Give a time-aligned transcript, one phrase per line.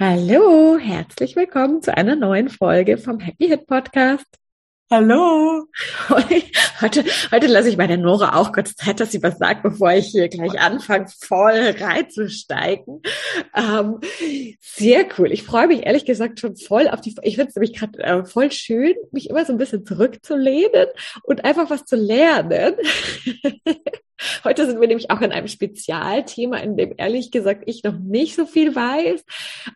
[0.00, 4.26] Hallo, herzlich willkommen zu einer neuen Folge vom Happy Hit Podcast.
[4.90, 5.66] Hallo.
[6.80, 10.08] Heute, heute lasse ich meine Nora auch kurz Zeit, dass sie was sagt, bevor ich
[10.08, 13.02] hier gleich anfange, voll reinzusteigen.
[13.54, 14.00] Ähm,
[14.60, 15.30] sehr cool.
[15.30, 17.14] Ich freue mich ehrlich gesagt schon voll auf die.
[17.22, 20.88] Ich finde es nämlich gerade äh, voll schön, mich immer so ein bisschen zurückzulehnen
[21.22, 22.74] und einfach was zu lernen.
[24.44, 28.36] Heute sind wir nämlich auch in einem Spezialthema, in dem ehrlich gesagt ich noch nicht
[28.36, 29.24] so viel weiß,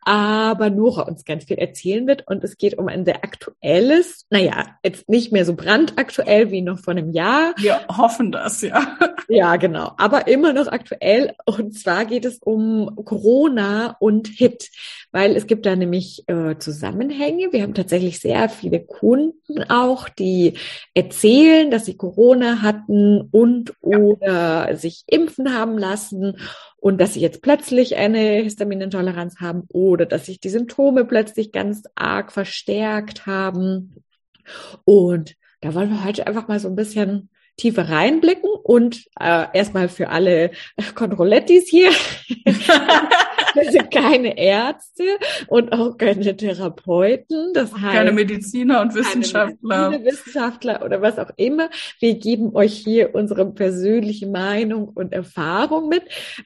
[0.03, 2.27] aber Nora uns ganz viel erzählen wird.
[2.27, 6.79] Und es geht um ein sehr aktuelles, naja, jetzt nicht mehr so brandaktuell wie noch
[6.79, 7.55] vor einem Jahr.
[7.57, 8.97] Wir hoffen das, ja.
[9.31, 9.93] Ja, genau.
[9.99, 11.35] Aber immer noch aktuell.
[11.45, 14.71] Und zwar geht es um Corona und HIT,
[15.11, 17.53] weil es gibt da nämlich äh, Zusammenhänge.
[17.53, 20.55] Wir haben tatsächlich sehr viele Kunden auch, die
[20.95, 26.39] erzählen, dass sie Corona hatten und oder sich impfen haben lassen
[26.77, 31.85] und dass sie jetzt plötzlich eine Histaminintoleranz haben oder dass sich die Symptome plötzlich ganz
[31.95, 34.05] arg verstärkt haben.
[34.85, 39.89] Und da wollen wir heute einfach mal so ein bisschen tiefer reinblicken und äh, erstmal
[39.89, 40.53] für alle
[40.95, 41.91] Kontrollettis hier.
[43.55, 45.05] Wir sind keine Ärzte
[45.49, 47.53] und auch keine Therapeuten.
[47.55, 49.91] Das heißt, keine Mediziner und Wissenschaftler.
[49.91, 51.71] Keine Wissenschaftler oder was auch immer.
[52.01, 56.03] Wir geben euch hier unsere persönliche Meinung und Erfahrung mit.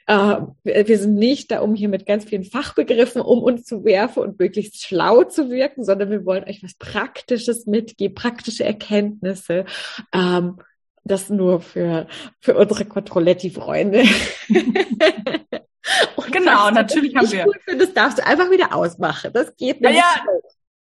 [0.07, 4.23] Äh, wir sind nicht da, um hier mit ganz vielen Fachbegriffen um uns zu werfen
[4.23, 9.65] und möglichst schlau zu wirken, sondern wir wollen euch was Praktisches mitgeben, praktische Erkenntnisse.
[10.13, 10.59] Ähm,
[11.05, 12.07] das nur für,
[12.41, 14.05] für unsere Controletti-Freunde.
[16.31, 17.47] genau, natürlich haben wir.
[17.47, 19.33] Cool findest, darfst du einfach wieder ausmachen.
[19.33, 19.95] Das geht nicht.
[19.97, 20.25] Ja,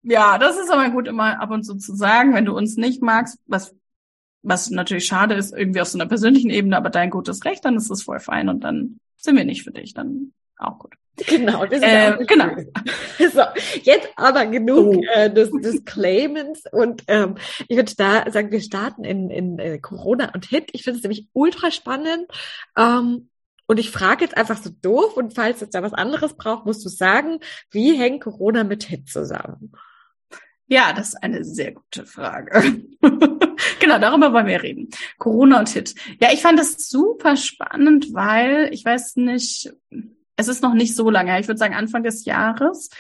[0.03, 3.03] ja, das ist aber gut, immer ab und zu zu sagen, wenn du uns nicht
[3.03, 3.75] magst, was,
[4.43, 7.77] was natürlich schade ist, irgendwie auf so einer persönlichen Ebene, aber dein gutes Recht, dann
[7.77, 10.95] ist es voll fein und dann sind wir nicht für dich, dann auch gut.
[11.29, 12.51] Genau, das ist äh, genau.
[13.33, 13.43] So,
[13.83, 15.03] jetzt aber genug oh.
[15.15, 17.37] äh, des Disclaimens und ähm,
[17.69, 20.71] ich würde da sagen, wir starten in, in äh, Corona und Hit.
[20.73, 22.27] Ich finde es nämlich ultra spannend.
[22.77, 23.29] Ähm,
[23.67, 26.85] und ich frage jetzt einfach so doof und falls es da was anderes braucht, musst
[26.85, 27.39] du sagen,
[27.71, 29.73] wie hängt Corona mit Hit zusammen?
[30.67, 32.83] Ja, das ist eine sehr gute Frage.
[33.81, 34.89] genau, darüber wollen wir reden.
[35.19, 35.95] Corona und Hit.
[36.21, 39.73] Ja, ich fand das super spannend, weil ich weiß nicht,
[40.37, 42.91] es ist noch nicht so lange, ich würde sagen Anfang des Jahres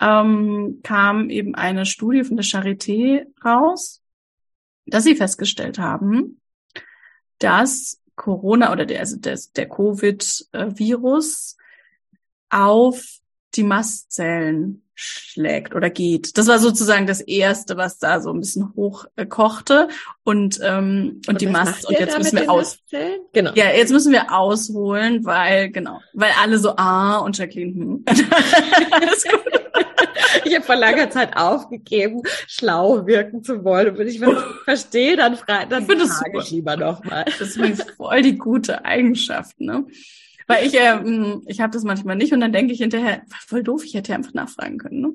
[0.00, 4.02] ähm, kam eben eine Studie von der Charité raus,
[4.86, 6.40] dass sie festgestellt haben,
[7.38, 11.56] dass Corona oder der, also der, der Covid-Virus
[12.50, 13.04] auf
[13.54, 16.36] die Mastzellen schlägt oder geht.
[16.38, 19.88] Das war sozusagen das erste, was da so ein bisschen hochkochte
[20.22, 22.78] und ähm, und, und die Mast und jetzt müssen wir aus
[23.32, 28.04] genau ja jetzt müssen wir ausholen, weil genau weil alle so ah und Jacqueline hm.
[30.44, 33.90] ich habe vor langer Zeit aufgegeben, schlau wirken zu wollen.
[33.90, 37.24] Und wenn ich was verstehe, dann, frage dann ich frage ich lieber nochmal.
[37.38, 39.86] Das ist voll die gute Eigenschaft, ne?
[40.46, 43.84] Weil ich, äh, ich habe das manchmal nicht und dann denke ich hinterher, voll doof,
[43.84, 45.00] ich hätte ja einfach nachfragen können.
[45.00, 45.12] Ne?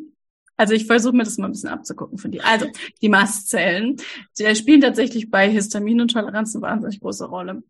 [0.57, 2.45] Also ich versuche mir das mal ein bisschen abzugucken von dir.
[2.45, 2.67] Also
[3.01, 3.95] die Mastzellen,
[4.37, 7.63] die spielen tatsächlich bei Histaminintoleranz eine wahnsinnig große Rolle.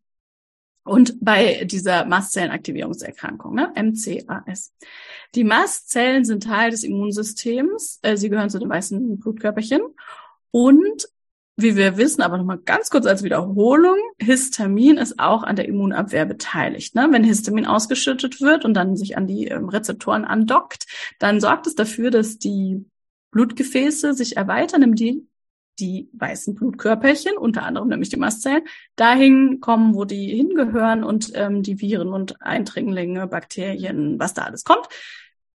[0.84, 3.72] Und bei dieser Mastzellenaktivierungserkrankung, ne?
[3.76, 4.74] MCAS.
[5.36, 8.00] Die Mastzellen sind Teil des Immunsystems.
[8.02, 9.82] Äh, sie gehören zu den weißen Blutkörperchen.
[10.50, 11.08] Und
[11.62, 16.26] wie wir wissen, aber nochmal ganz kurz als Wiederholung, Histamin ist auch an der Immunabwehr
[16.26, 16.96] beteiligt.
[16.96, 17.08] Ne?
[17.12, 20.86] Wenn Histamin ausgeschüttet wird und dann sich an die ähm, Rezeptoren andockt,
[21.20, 22.86] dann sorgt es dafür, dass die
[23.32, 24.96] Blutgefäße sich erweitern im
[25.80, 28.64] die weißen Blutkörperchen, unter anderem nämlich die Mastzellen,
[28.96, 34.64] dahin kommen, wo die hingehören und ähm, die Viren und Eindringlinge, Bakterien, was da alles
[34.64, 34.88] kommt,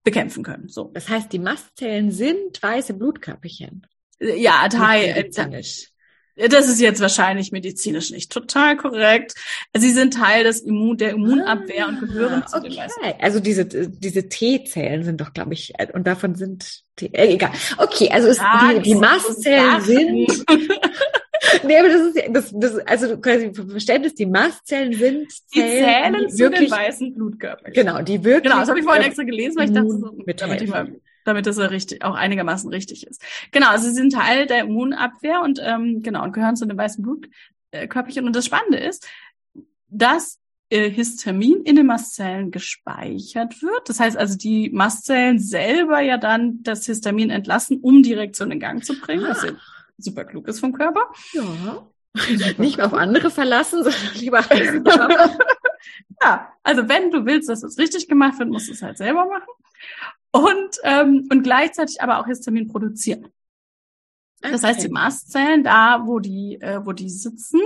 [0.04, 0.70] bekämpfen können.
[0.70, 0.92] So.
[0.94, 3.86] Das heißt, die Mastzellen sind weiße Blutkörperchen.
[4.20, 5.30] Ja, Teil.
[6.36, 9.34] Äh, das ist jetzt wahrscheinlich medizinisch nicht total korrekt.
[9.76, 12.70] Sie sind Teil des Immun, der Immunabwehr ah, und gehören zu okay.
[12.70, 13.04] den weißen.
[13.20, 17.52] Also diese, diese T-Zellen sind doch, glaube ich, und davon sind T äh, egal.
[17.78, 20.46] Okay, also es, die, die Mastzellen sind.
[21.64, 25.60] nee, aber das ist ja, das, das, also quasi Verständnis, die Mastzellen sind Zellen, die
[25.60, 27.74] zählen die zu wirklich, den weißen Blutkörpern.
[27.74, 28.44] Genau, die wirklich.
[28.44, 30.94] Genau, das habe ich vorhin extra gelesen, weil ich dachte, so, damit ich mal
[31.26, 33.22] damit das richtig, auch einigermaßen richtig ist.
[33.52, 37.04] Genau, also sie sind Teil der Immunabwehr und ähm, genau und gehören zu den weißen
[37.04, 38.26] Blutkörperchen.
[38.26, 39.08] Und das Spannende ist,
[39.88, 40.40] dass
[40.70, 43.90] äh, Histamin in den Mastzellen gespeichert wird.
[43.90, 48.60] Das heißt also, die Mastzellen selber ja dann das Histamin entlassen, um die Reaktion in
[48.60, 49.52] Gang zu bringen, was ja
[49.98, 51.12] super klug ist vom Körper.
[51.34, 51.88] Ja.
[52.58, 54.44] Nicht auf andere verlassen, sondern lieber
[56.22, 59.26] Ja, also wenn du willst, dass es richtig gemacht wird, musst du es halt selber
[59.26, 59.50] machen
[60.34, 63.28] und, ähm, und gleichzeitig aber auch Histamin produzieren.
[64.44, 64.52] Okay.
[64.52, 67.62] Das heißt, die Mastzellen, da wo die, äh, wo die sitzen,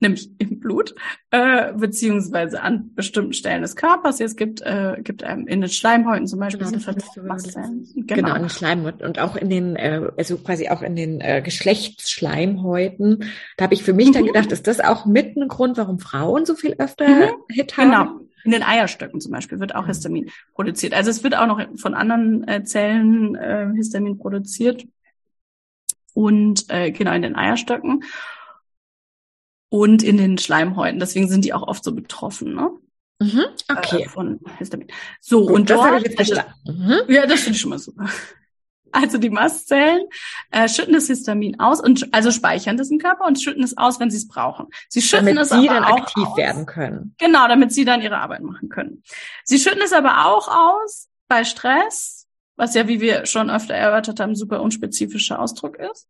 [0.00, 0.94] nämlich im Blut,
[1.30, 4.20] äh, beziehungsweise an bestimmten Stellen des Körpers.
[4.20, 7.88] Es gibt, äh, gibt ähm, in den Schleimhäuten zum Beispiel genau, sind Mastzellen.
[7.94, 8.14] Genau.
[8.14, 11.40] genau, in den Schleimhäuten und auch in den, äh, also quasi auch in den äh,
[11.42, 13.24] Geschlechtsschleimhäuten.
[13.56, 14.12] Da habe ich für mich mhm.
[14.12, 17.30] dann gedacht, ist das auch mit ein Grund, warum Frauen so viel öfter mhm.
[17.48, 17.90] Hit haben?
[17.90, 18.31] Genau.
[18.44, 19.88] In den Eierstöcken zum Beispiel wird auch mhm.
[19.88, 20.94] Histamin produziert.
[20.94, 24.86] Also es wird auch noch von anderen äh, Zellen äh, Histamin produziert.
[26.14, 28.04] Und äh, genau in den Eierstöcken
[29.70, 31.00] und in den Schleimhäuten.
[31.00, 32.70] Deswegen sind die auch oft so betroffen, ne?
[33.20, 34.02] Mhm, okay.
[34.02, 34.88] Äh, von Histamin.
[35.20, 37.00] So, Gut, und das dort, ich jetzt also, mhm.
[37.08, 38.06] Ja, das finde ich schon mal super.
[38.92, 40.02] Also die Mastzellen
[40.50, 43.98] äh, schütten das Histamin aus und also speichern das im Körper und schütten es aus,
[43.98, 44.66] wenn sie es brauchen.
[44.88, 46.36] Sie schütten damit es sie aber dann auch aktiv aus.
[46.36, 47.14] werden können.
[47.18, 49.02] Genau, damit sie dann ihre Arbeit machen können.
[49.44, 54.20] Sie schütten es aber auch aus bei Stress, was ja, wie wir schon öfter erörtert
[54.20, 56.06] haben, super unspezifischer Ausdruck ist.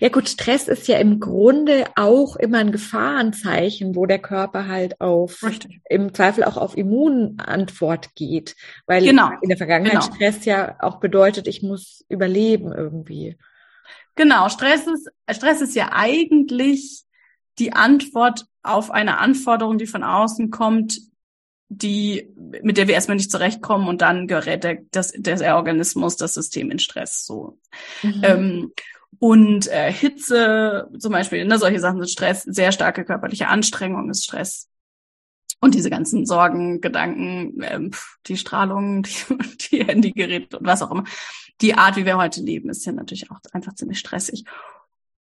[0.00, 5.00] Ja gut, Stress ist ja im Grunde auch immer ein Gefahrenzeichen, wo der Körper halt
[5.00, 5.80] auf Richtig.
[5.88, 9.30] im Zweifel auch auf Immunantwort geht, weil genau.
[9.42, 10.14] in der Vergangenheit genau.
[10.14, 13.36] Stress ja auch bedeutet, ich muss überleben irgendwie.
[14.14, 17.02] Genau, Stress ist Stress ist ja eigentlich
[17.58, 20.98] die Antwort auf eine Anforderung, die von außen kommt,
[21.68, 22.32] die
[22.62, 26.70] mit der wir erstmal nicht zurechtkommen und dann gerät der, das, der Organismus, das System
[26.70, 27.58] in Stress so.
[28.02, 28.22] Mhm.
[28.22, 28.72] Ähm,
[29.18, 34.24] und äh, Hitze zum Beispiel, ne, solche Sachen sind Stress, sehr starke körperliche Anstrengung ist
[34.24, 34.68] Stress.
[35.60, 37.92] Und diese ganzen Sorgen, Gedanken, ähm,
[38.26, 39.10] die Strahlung, die,
[39.70, 41.04] die Handygeräte und was auch immer.
[41.62, 44.44] Die Art, wie wir heute leben, ist ja natürlich auch einfach ziemlich stressig.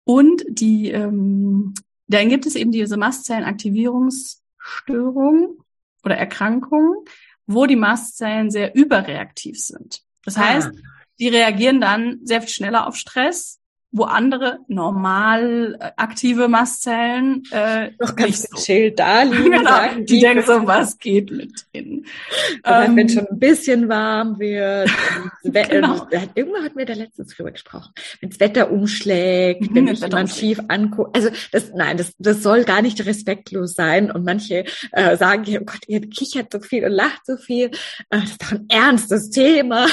[0.05, 1.75] Und die, ähm,
[2.07, 5.59] dann gibt es eben diese Mastzellenaktivierungsstörung
[6.03, 7.05] oder Erkrankung,
[7.47, 10.03] wo die Mastzellen sehr überreaktiv sind.
[10.25, 10.73] Das heißt, ah.
[11.21, 13.61] die reagieren dann sehr viel schneller auf Stress
[13.95, 18.57] wo andere normal äh, aktive Mastzellen äh, noch ganz so.
[18.57, 19.51] chill da liegen.
[19.51, 22.07] genau, die, die denken so, was geht mit denen?
[22.65, 24.91] Ähm, wenn schon ein bisschen warm wird.
[25.45, 26.07] genau.
[26.11, 27.93] äh, irgendwann hat mir da letztens drüber gesprochen.
[28.21, 31.15] Wenn das Wetter umschlägt, mhm, wenn mich jemand schief anguckt.
[31.15, 34.11] Also das, nein, das, das soll gar nicht respektlos sein.
[34.11, 37.67] Und manche äh, sagen, oh Gott, ihr kichert so viel und lacht so viel.
[38.09, 39.87] Äh, das ist doch ein ernstes Thema.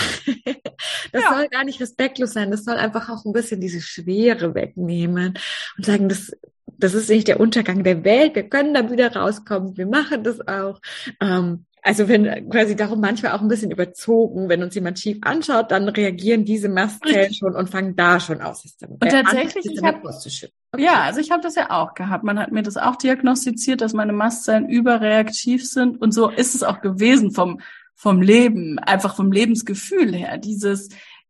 [1.11, 1.35] das ja.
[1.35, 2.49] soll gar nicht respektlos sein.
[2.49, 5.33] Das soll einfach auch ein bisschen diese Schwere wegnehmen
[5.77, 6.31] und sagen, das,
[6.77, 10.45] das ist nicht der Untergang der Welt, wir können da wieder rauskommen, wir machen das
[10.47, 10.79] auch.
[11.19, 15.71] Ähm, also wenn quasi darum manchmal auch ein bisschen überzogen, wenn uns jemand schief anschaut,
[15.71, 18.65] dann reagieren diese Mastzellen schon und fangen da schon aus.
[18.81, 20.49] Und tatsächlich, ich hab, okay.
[20.77, 22.23] ja, also ich habe das ja auch gehabt.
[22.23, 26.63] Man hat mir das auch diagnostiziert, dass meine Mastzellen überreaktiv sind und so ist es
[26.63, 27.61] auch gewesen vom
[27.95, 30.37] vom Leben, einfach vom Lebensgefühl her.
[30.37, 30.87] Dieses,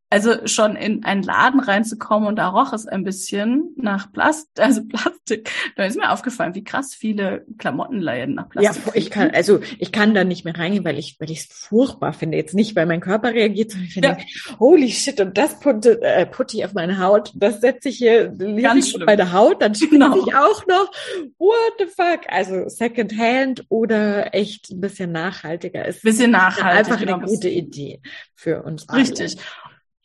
[0.09, 4.83] also schon in einen Laden reinzukommen und da roch es ein bisschen nach Plast also
[4.85, 5.51] Plastik.
[5.75, 8.85] Da ist mir aufgefallen, wie krass viele Klamottenläden nach Plastik.
[8.87, 11.45] Ja, ich kann, also ich kann da nicht mehr reingehen, weil ich, weil ich es
[11.45, 12.37] furchtbar finde.
[12.37, 14.59] Jetzt nicht, weil mein Körper reagiert, sondern ich finde, ja.
[14.59, 18.29] holy shit, und das putte, äh, putte ich auf meine Haut, das setze ich hier
[18.29, 20.15] Ganz bei der Haut, dann spritze genau.
[20.25, 20.91] ich auch noch.
[21.37, 22.21] What the fuck?
[22.27, 26.01] Also Secondhand oder echt ein bisschen nachhaltiger ist.
[26.01, 26.79] Bisschen nachhaltiger.
[26.79, 27.25] Einfach eine genau.
[27.25, 28.01] gute Idee
[28.33, 28.91] für uns.
[28.91, 29.37] Richtig.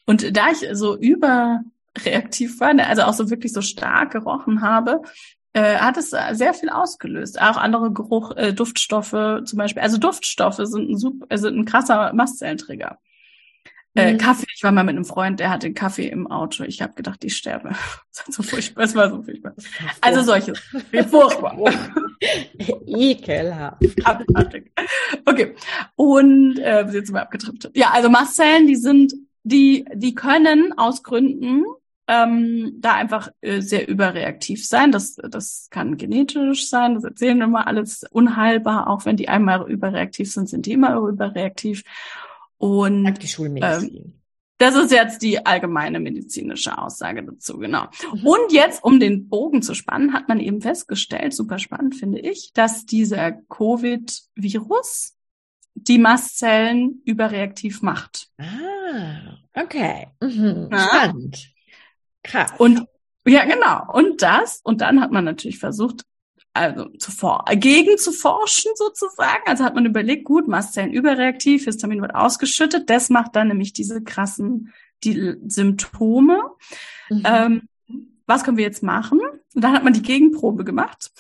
[0.07, 5.03] Und da ich so überreaktiv war, ne, also auch so wirklich so stark gerochen habe,
[5.55, 7.41] äh, hat es sehr viel ausgelöst.
[7.41, 9.83] Auch andere Geruch, äh, Duftstoffe zum Beispiel.
[9.83, 12.99] Also Duftstoffe sind ein, super, sind ein krasser Mastzellenträger.
[13.97, 14.19] Äh, mhm.
[14.19, 16.65] Kaffee, ich war mal mit einem Freund, der hatte Kaffee im Auto.
[16.65, 17.71] Ich habe gedacht, ich sterbe.
[18.27, 18.83] Das war so furchtbar.
[18.83, 19.55] Das war so furchtbar.
[20.01, 20.59] Also solches.
[21.11, 21.57] Furchtbar.
[22.87, 23.83] Ekelhaft.
[25.25, 25.55] Okay.
[25.97, 27.71] Und äh, jetzt sind wir abgetrippt.
[27.75, 31.65] Ja, also Mastzellen, die sind, die, die können aus Gründen
[32.07, 34.93] ähm, da einfach äh, sehr überreaktiv sein.
[34.93, 38.89] Das, das kann genetisch sein, das erzählen wir mal alles unheilbar.
[38.89, 41.83] Auch wenn die einmal überreaktiv sind, sind die immer überreaktiv.
[42.59, 43.97] Und Sagt die Schulmedizin.
[43.97, 44.13] Ähm,
[44.59, 47.87] das ist jetzt die allgemeine medizinische Aussage dazu, genau.
[48.13, 48.27] Mhm.
[48.27, 52.53] Und jetzt, um den Bogen zu spannen, hat man eben festgestellt, super spannend finde ich,
[52.55, 55.14] dass dieser Covid-Virus
[55.75, 58.29] die Mastzellen überreaktiv macht.
[58.39, 60.09] Ah, okay.
[60.21, 60.69] Mhm.
[60.73, 61.49] Spannend.
[62.23, 62.53] Krass.
[62.59, 62.87] Und
[63.27, 63.93] ja, genau.
[63.93, 66.05] Und das, und dann hat man natürlich versucht,
[66.53, 69.43] also zuvor gegen zu forschen sozusagen.
[69.47, 72.89] Also hat man überlegt, gut, Mastzellen überreaktiv, Histamin wird ausgeschüttet.
[72.89, 76.41] Das macht dann nämlich diese krassen die Symptome.
[77.11, 77.23] Mhm.
[77.25, 77.69] Ähm,
[78.27, 79.21] was können wir jetzt machen?
[79.55, 81.11] Und dann hat man die Gegenprobe gemacht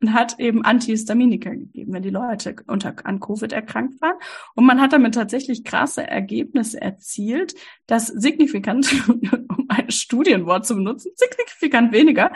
[0.00, 4.16] und hat eben Antihistaminika gegeben, wenn die Leute unter, an Covid erkrankt waren.
[4.54, 7.54] Und man hat damit tatsächlich krasse Ergebnisse erzielt,
[7.86, 12.32] dass signifikant, um ein Studienwort zu benutzen, signifikant weniger,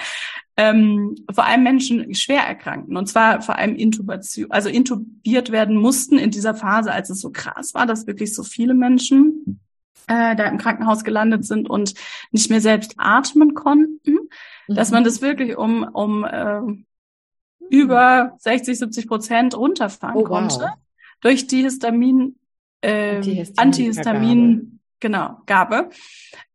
[0.57, 2.97] ähm, vor allem Menschen schwer erkrankten.
[2.97, 7.31] Und zwar vor allem Intubation, also intubiert werden mussten in dieser Phase, als es so
[7.31, 9.61] krass war, dass wirklich so viele Menschen
[10.09, 11.95] äh, da im Krankenhaus gelandet sind und
[12.33, 14.13] nicht mehr selbst atmen konnten,
[14.67, 14.75] mhm.
[14.75, 16.61] dass man das wirklich um, um äh,
[17.71, 20.29] über 60, 70 Prozent runterfahren oh, wow.
[20.29, 20.73] konnte
[21.21, 22.37] durch die Histamin,
[22.81, 25.91] äh, Antihistamin, Antihistamin genau, Gabe,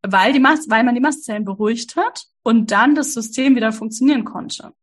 [0.02, 4.26] weil die Mast, weil man die Mastzellen beruhigt hat und dann das System wieder funktionieren
[4.26, 4.74] konnte.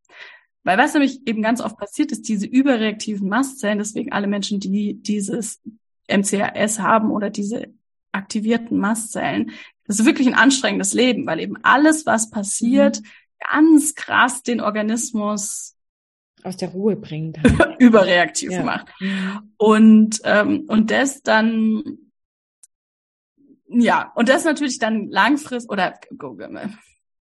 [0.62, 4.94] Weil was nämlich eben ganz oft passiert ist, diese überreaktiven Mastzellen, deswegen alle Menschen, die
[4.94, 5.60] dieses
[6.08, 7.68] MCAS haben oder diese
[8.12, 9.52] aktivierten Mastzellen,
[9.86, 13.06] das ist wirklich ein anstrengendes Leben, weil eben alles, was passiert, mhm.
[13.50, 15.76] ganz krass den Organismus
[16.44, 17.38] aus der Ruhe bringt.
[17.80, 18.62] überreaktiv ja.
[18.62, 18.88] macht.
[19.00, 19.52] Mhm.
[19.56, 21.82] Und, ähm, und das dann,
[23.66, 25.94] ja, und das natürlich dann langfristig oder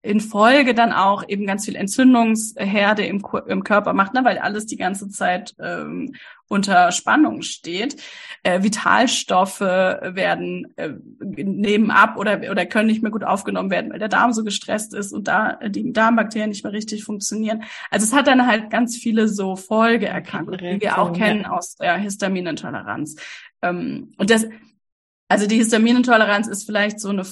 [0.03, 4.67] in Folge dann auch eben ganz viel Entzündungsherde im, im Körper macht, ne, weil alles
[4.67, 6.15] die ganze Zeit ähm,
[6.49, 8.03] unter Spannung steht.
[8.43, 10.91] Äh, Vitalstoffe werden äh,
[11.21, 14.93] nehmen ab oder oder können nicht mehr gut aufgenommen werden, weil der Darm so gestresst
[14.93, 17.63] ist und da die Darmbakterien nicht mehr richtig funktionieren.
[17.91, 21.97] Also es hat dann halt ganz viele so Folgeerkrankungen, die wir auch kennen aus der
[21.97, 23.17] Histaminintoleranz.
[23.63, 24.47] Ähm, und das
[25.29, 27.25] also die Histaminintoleranz ist vielleicht so eine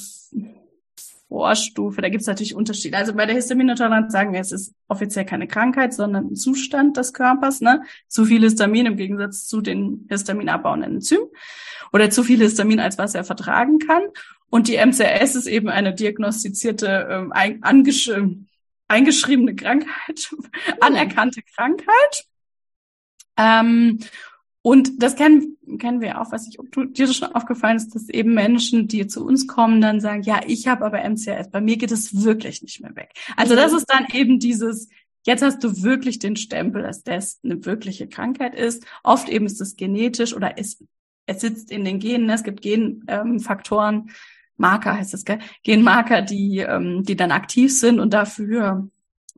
[1.31, 2.97] Vorstufe, da gibt es natürlich Unterschiede.
[2.97, 7.13] Also bei der Histaminintoleranz sagen wir, es ist offiziell keine Krankheit, sondern ein Zustand des
[7.13, 7.61] Körpers.
[7.61, 7.83] Ne?
[8.09, 11.29] Zu viel Histamin im Gegensatz zu den histaminabbauenden Enzymen
[11.93, 14.03] oder zu viel Histamin, als was er vertragen kann.
[14.51, 18.11] Und die MCS ist eben eine diagnostizierte, ähm, eingesch
[18.89, 20.35] eingeschriebene Krankheit,
[20.81, 22.25] anerkannte Krankheit.
[23.37, 24.01] Ähm,
[24.63, 26.59] und das kennen, kennen wir auch, was ich,
[26.93, 30.69] dir schon aufgefallen ist, dass eben Menschen, die zu uns kommen, dann sagen, ja, ich
[30.69, 33.13] habe aber MCS, bei mir geht es wirklich nicht mehr weg.
[33.37, 34.89] Also das ist dann eben dieses,
[35.25, 38.85] jetzt hast du wirklich den Stempel, dass das eine wirkliche Krankheit ist.
[39.03, 40.85] Oft eben ist es genetisch oder es,
[41.25, 42.29] es sitzt in den Genen.
[42.29, 44.11] Es gibt Genfaktoren, ähm,
[44.59, 45.39] Marker heißt es, gell?
[45.63, 48.91] Genmarker, die, ähm, die dann aktiv sind und dafür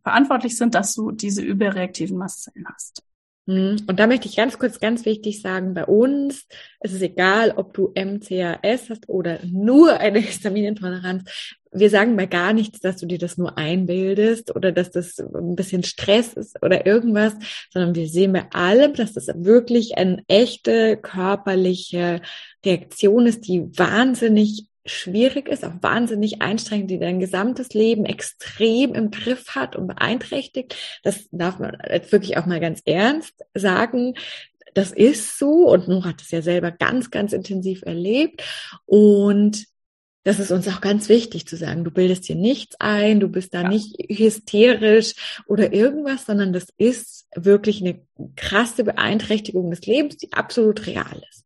[0.02, 3.04] verantwortlich sind, dass du diese überreaktiven Mastzellen hast.
[3.48, 6.46] Hm, und da möchte ich ganz kurz, ganz wichtig sagen, bei uns
[6.80, 11.28] ist es egal, ob du MCAS hast oder nur eine Histaminintoleranz.
[11.72, 15.56] Wir sagen bei gar nichts, dass du dir das nur einbildest oder dass das ein
[15.56, 17.34] bisschen Stress ist oder irgendwas,
[17.72, 22.20] sondern wir sehen bei allem, dass das wirklich eine echte körperliche
[22.64, 29.10] Reaktion ist, die wahnsinnig schwierig ist, auch wahnsinnig einstrengend, die dein gesamtes Leben extrem im
[29.10, 30.76] Griff hat und beeinträchtigt.
[31.02, 34.14] Das darf man jetzt wirklich auch mal ganz ernst sagen.
[34.74, 38.42] Das ist so und Nora hat es ja selber ganz, ganz intensiv erlebt
[38.86, 39.66] und
[40.24, 41.82] das ist uns auch ganz wichtig zu sagen.
[41.82, 43.68] Du bildest dir nichts ein, du bist da ja.
[43.68, 45.14] nicht hysterisch
[45.46, 48.00] oder irgendwas, sondern das ist wirklich eine
[48.36, 51.44] krasse Beeinträchtigung des Lebens, die absolut real ist.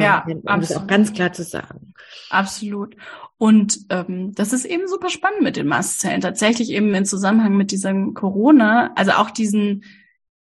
[0.00, 0.62] Ja, um absolut.
[0.62, 1.94] das auch ganz klar zu sagen.
[2.30, 2.96] Absolut.
[3.36, 6.20] Und ähm, das ist eben super spannend mit den Mastzellen.
[6.20, 9.84] Tatsächlich eben im Zusammenhang mit diesem Corona, also auch diesen,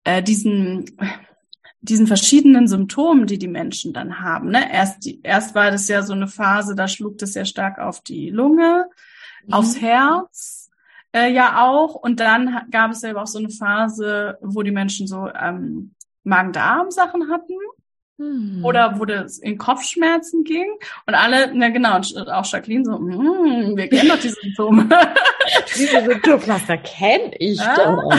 [0.04, 0.98] äh, diesen,
[1.82, 4.50] diesen verschiedenen Symptomen, die die Menschen dann haben.
[4.50, 4.72] Ne?
[4.72, 8.02] Erst, die, erst war das ja so eine Phase, da schlug das sehr stark auf
[8.02, 8.88] die Lunge,
[9.46, 9.54] mhm.
[9.54, 10.70] aufs Herz.
[11.14, 15.08] Äh, ja auch und dann gab es ja auch so eine Phase, wo die Menschen
[15.08, 17.54] so ähm, Magen-Darm-Sachen hatten
[18.18, 18.66] Mhm.
[18.66, 20.66] Oder wo das in Kopfschmerzen ging
[21.06, 24.90] und alle, na genau, auch Jacqueline so, mm, wir kennen doch die Symptome.
[25.76, 27.76] Diese Symptomcluster kenne ich ah.
[27.76, 28.18] doch.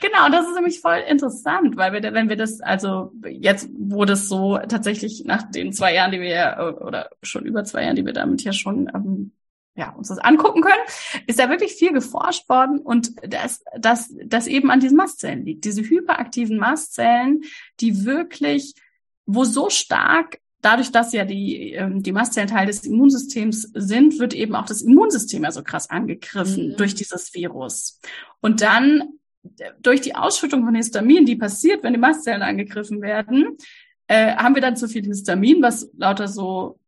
[0.00, 4.28] Genau, das ist nämlich voll interessant, weil wir, wenn wir das, also jetzt, wo das
[4.28, 8.12] so tatsächlich nach den zwei Jahren, die wir, oder schon über zwei Jahren, die wir
[8.12, 9.32] damit ja schon ähm,
[9.74, 10.82] ja, uns das angucken können,
[11.26, 15.64] ist da wirklich viel geforscht worden und das, das, das eben an diesen Mastzellen liegt.
[15.64, 17.42] Diese hyperaktiven Mastzellen,
[17.80, 18.74] die wirklich,
[19.28, 24.34] wo so stark dadurch, dass ja die, ähm, die Mastzellen Teil des Immunsystems sind, wird
[24.34, 26.76] eben auch das Immunsystem ja so krass angegriffen mhm.
[26.76, 28.00] durch dieses Virus.
[28.40, 29.04] Und dann
[29.80, 33.56] durch die Ausschüttung von Histamin, die passiert, wenn die Mastzellen angegriffen werden,
[34.08, 36.80] äh, haben wir dann zu viel Histamin, was lauter so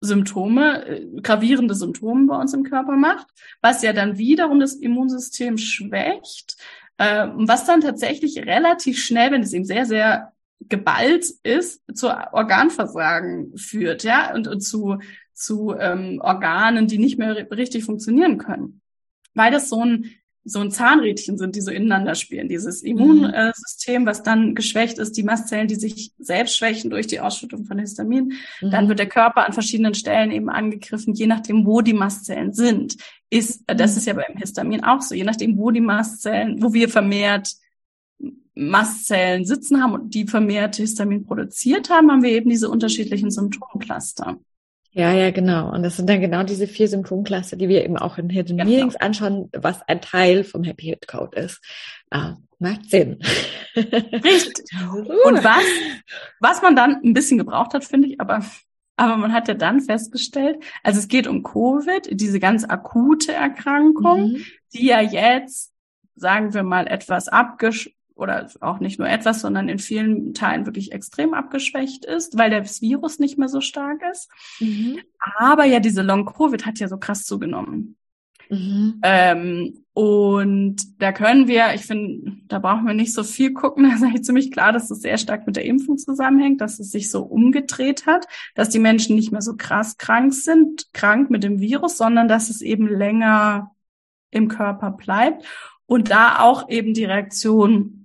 [0.00, 3.26] Symptome, äh, gravierende Symptome bei uns im Körper macht,
[3.62, 6.56] was ja dann wiederum das Immunsystem schwächt,
[6.98, 13.56] äh, was dann tatsächlich relativ schnell, wenn es eben sehr, sehr geballt ist, zu Organversagen
[13.56, 14.98] führt, ja, und, und zu,
[15.32, 18.80] zu ähm, Organen, die nicht mehr richtig funktionieren können.
[19.34, 20.10] Weil das so ein
[20.44, 22.48] so ein Zahnrädchen sind, die so ineinander spielen.
[22.48, 27.64] Dieses Immunsystem, was dann geschwächt ist, die Mastzellen, die sich selbst schwächen durch die Ausschüttung
[27.64, 28.34] von Histamin.
[28.60, 28.70] Mhm.
[28.70, 32.96] Dann wird der Körper an verschiedenen Stellen eben angegriffen, je nachdem, wo die Mastzellen sind.
[33.30, 33.96] Ist, das mhm.
[33.96, 37.54] ist ja beim Histamin auch so, je nachdem, wo die Mastzellen, wo wir vermehrt
[38.54, 44.38] Mastzellen sitzen haben und die vermehrt Histamin produziert haben, haben wir eben diese unterschiedlichen Symptomcluster.
[44.92, 45.72] Ja, ja, genau.
[45.72, 48.70] Und das sind dann genau diese vier Symptomklasse, die wir eben auch in Hidden genau.
[48.70, 51.60] Meetings anschauen, was ein Teil vom Happy Hit Code ist.
[52.10, 53.18] Ah, macht Sinn.
[53.74, 54.66] Richtig.
[54.92, 55.64] Und was,
[56.38, 58.44] was man dann ein bisschen gebraucht hat, finde ich, aber,
[58.96, 64.34] aber man hat ja dann festgestellt, also es geht um Covid, diese ganz akute Erkrankung,
[64.34, 64.44] mhm.
[64.74, 65.72] die ja jetzt,
[66.14, 70.92] sagen wir mal, etwas abgesch oder auch nicht nur etwas, sondern in vielen Teilen wirklich
[70.92, 74.30] extrem abgeschwächt ist, weil das Virus nicht mehr so stark ist.
[74.60, 75.00] Mhm.
[75.36, 77.96] Aber ja, diese Long-Covid hat ja so krass zugenommen.
[78.50, 79.00] Mhm.
[79.02, 83.84] Ähm, und da können wir, ich finde, da brauchen wir nicht so viel gucken.
[83.88, 86.90] Da ist eigentlich ziemlich klar, dass es sehr stark mit der Impfung zusammenhängt, dass es
[86.90, 91.42] sich so umgedreht hat, dass die Menschen nicht mehr so krass krank sind, krank mit
[91.42, 93.72] dem Virus, sondern dass es eben länger
[94.30, 95.44] im Körper bleibt.
[95.86, 98.03] Und da auch eben die Reaktion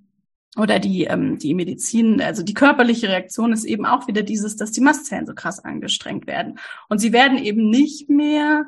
[0.59, 4.71] oder die, ähm, die Medizin, also die körperliche Reaktion ist eben auch wieder dieses, dass
[4.71, 6.59] die Mastzellen so krass angestrengt werden.
[6.89, 8.65] Und sie werden eben nicht mehr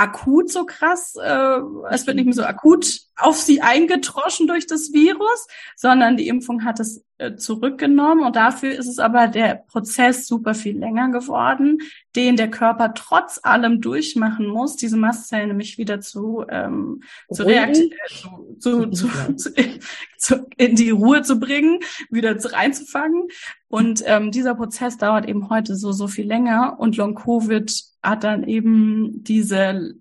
[0.00, 1.58] akut so krass, äh,
[1.90, 6.64] es wird nicht mehr so akut auf sie eingetroschen durch das Virus, sondern die Impfung
[6.64, 11.78] hat es äh, zurückgenommen und dafür ist es aber der Prozess super viel länger geworden,
[12.16, 17.92] den der Körper trotz allem durchmachen muss, diese Mastzellen nämlich wieder zu, ähm, zu, reaktivieren,
[17.92, 19.52] äh, zu, zu, zu,
[20.16, 23.28] zu, in die Ruhe zu bringen, wieder zu, reinzufangen.
[23.70, 28.42] Und ähm, dieser Prozess dauert eben heute so, so viel länger und Long-Covid hat dann
[28.42, 29.94] eben diese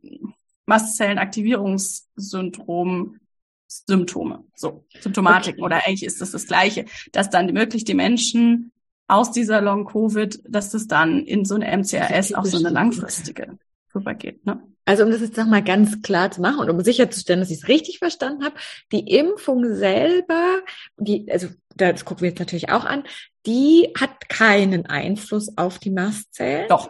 [0.65, 3.19] Mastzellenaktivierungssyndrom
[3.67, 5.65] Symptome, so Symptomatiken okay.
[5.65, 8.71] oder eigentlich ist das das Gleiche, dass dann wirklich die Menschen
[9.07, 13.59] aus dieser Long Covid, dass das dann in so eine MCRS auch so eine langfristige
[13.93, 14.43] rübergeht.
[14.47, 14.63] Ne?
[14.89, 17.67] Also um das jetzt nochmal ganz klar zu machen und um sicherzustellen, dass ich es
[17.67, 18.55] richtig verstanden habe,
[18.91, 20.61] die Impfung selber,
[20.97, 23.03] die, also das gucken wir jetzt natürlich auch an,
[23.45, 26.67] die hat keinen Einfluss auf die Mastzellen.
[26.69, 26.89] Doch.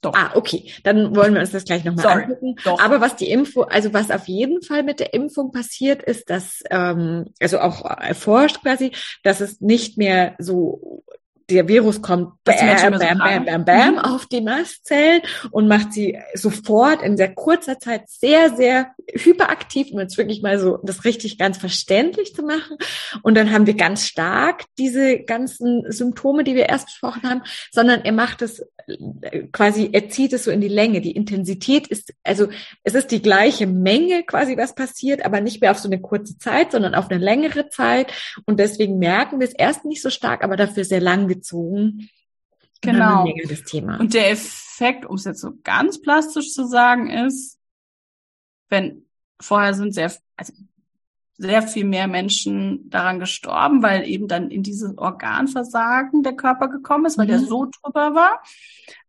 [0.00, 0.14] Doch.
[0.16, 0.72] Ah, okay.
[0.82, 2.56] Dann wollen wir uns das gleich nochmal angucken.
[2.64, 2.80] Doch.
[2.80, 6.64] Aber was die Info, also was auf jeden Fall mit der Impfung passiert, ist, dass,
[6.70, 8.90] ähm, also auch erforscht quasi,
[9.22, 11.04] dass es nicht mehr so
[11.54, 16.18] der Virus kommt bam, bam, bam, bam, bam, bam auf die Mastzellen und macht sie
[16.34, 21.38] sofort in sehr kurzer Zeit sehr, sehr hyperaktiv, um jetzt wirklich mal so das richtig
[21.38, 22.76] ganz verständlich zu machen.
[23.22, 28.02] Und dann haben wir ganz stark diese ganzen Symptome, die wir erst besprochen haben, sondern
[28.02, 31.00] er macht es äh, quasi, er zieht es so in die Länge.
[31.00, 32.48] Die Intensität ist, also
[32.82, 36.38] es ist die gleiche Menge quasi, was passiert, aber nicht mehr auf so eine kurze
[36.38, 38.12] Zeit, sondern auf eine längere Zeit.
[38.46, 42.08] Und deswegen merken wir es erst nicht so stark, aber dafür sehr lang gezogen.
[42.82, 43.24] Genau.
[44.00, 47.58] Und der Effekt, um es jetzt so ganz plastisch zu sagen, ist,
[48.72, 49.04] wenn
[49.40, 50.52] vorher sind sehr, also
[51.36, 57.06] sehr viel mehr Menschen daran gestorben, weil eben dann in dieses Organversagen der Körper gekommen
[57.06, 57.30] ist, weil mhm.
[57.30, 58.42] der so drüber war.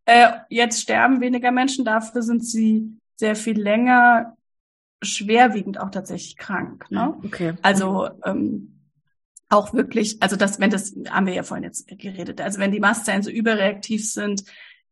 [0.05, 4.35] Äh, jetzt sterben weniger Menschen, dafür sind sie sehr viel länger
[5.01, 6.89] schwerwiegend auch tatsächlich krank.
[6.89, 7.13] Ne?
[7.23, 7.53] Okay.
[7.61, 8.79] Also ähm,
[9.49, 12.79] auch wirklich, also das, wenn das, haben wir ja vorhin jetzt geredet, also wenn die
[12.79, 14.43] Mastzellen so überreaktiv sind,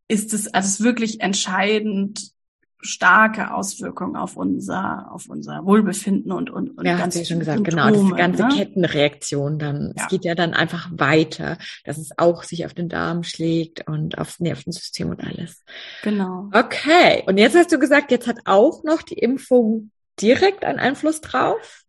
[0.07, 2.33] ist es, also es ist wirklich entscheidend,
[2.81, 7.39] starke Auswirkungen auf unser, auf unser Wohlbefinden und, und, und ja, ganz hast du schon
[7.39, 8.49] gesagt, Symptome, genau, diese ganze ne?
[8.49, 9.93] Kettenreaktion dann.
[9.95, 10.03] Ja.
[10.03, 14.17] Es geht ja dann einfach weiter, dass es auch sich auf den Darm schlägt und
[14.17, 15.63] aufs Nervensystem und alles.
[16.03, 16.49] Genau.
[16.53, 17.23] Okay.
[17.27, 19.91] Und jetzt hast du gesagt, jetzt hat auch noch die Impfung
[20.21, 21.83] direkt einen Einfluss drauf?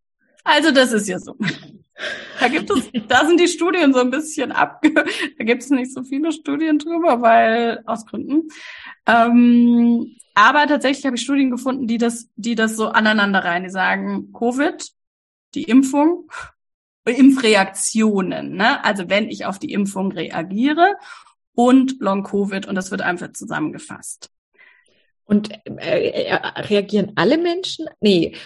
[0.44, 1.36] Also das ist ja so.
[2.40, 5.92] Da gibt es, da sind die Studien so ein bisschen abge, da gibt es nicht
[5.92, 8.48] so viele Studien drüber, weil aus Gründen.
[9.06, 13.70] Ähm, aber tatsächlich habe ich Studien gefunden, die das, die das so aneinander rein, die
[13.70, 14.84] sagen, Covid,
[15.54, 16.30] die Impfung,
[17.04, 18.84] Impfreaktionen, ne?
[18.84, 20.96] Also wenn ich auf die Impfung reagiere
[21.54, 24.30] und Long Covid und das wird einfach zusammengefasst.
[25.24, 27.86] Und äh, äh reagieren alle Menschen?
[28.00, 28.36] Nee,